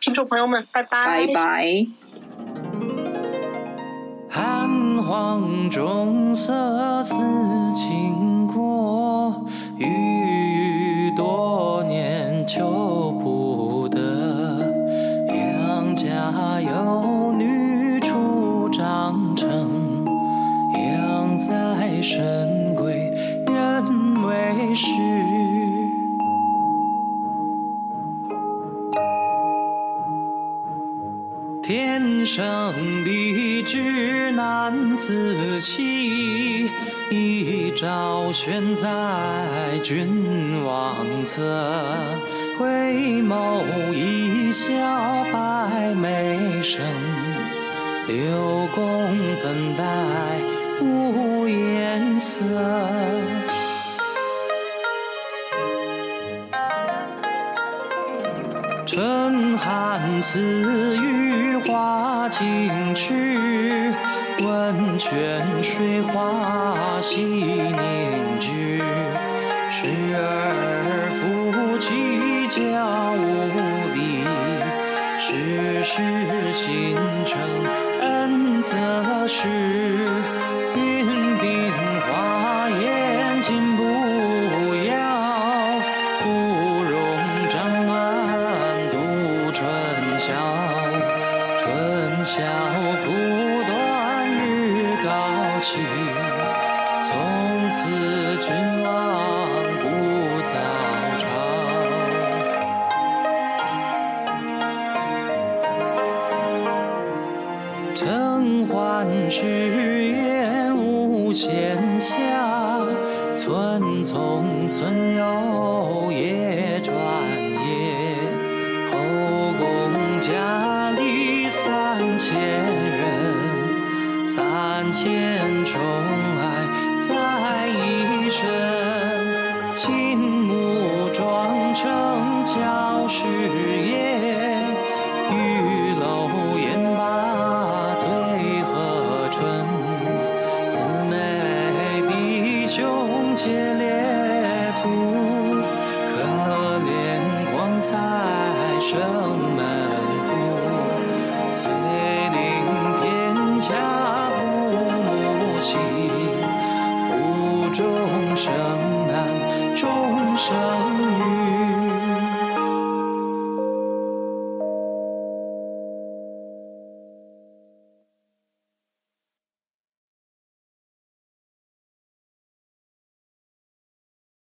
[0.00, 1.86] 听众朋友们，拜拜，拜拜。
[4.28, 7.14] 寒黄中色似
[7.74, 9.46] 倾国，
[9.78, 13.98] 郁郁多年求不得。
[15.30, 20.04] 杨家有女初长成，
[20.74, 22.02] 养在
[24.26, 24.74] 为。
[24.74, 24.90] 是
[31.62, 36.70] 天生丽质难自弃，
[37.10, 39.46] 一朝选在
[39.82, 41.42] 君王侧，
[42.58, 42.66] 回
[43.22, 44.74] 眸一笑
[45.32, 46.84] 百媚生，
[48.06, 49.08] 六宫
[49.42, 50.38] 粉黛
[50.80, 52.44] 无颜色。
[60.16, 60.40] 寒赐
[60.96, 63.92] 予花径迟，
[64.42, 67.95] 温泉水花细腻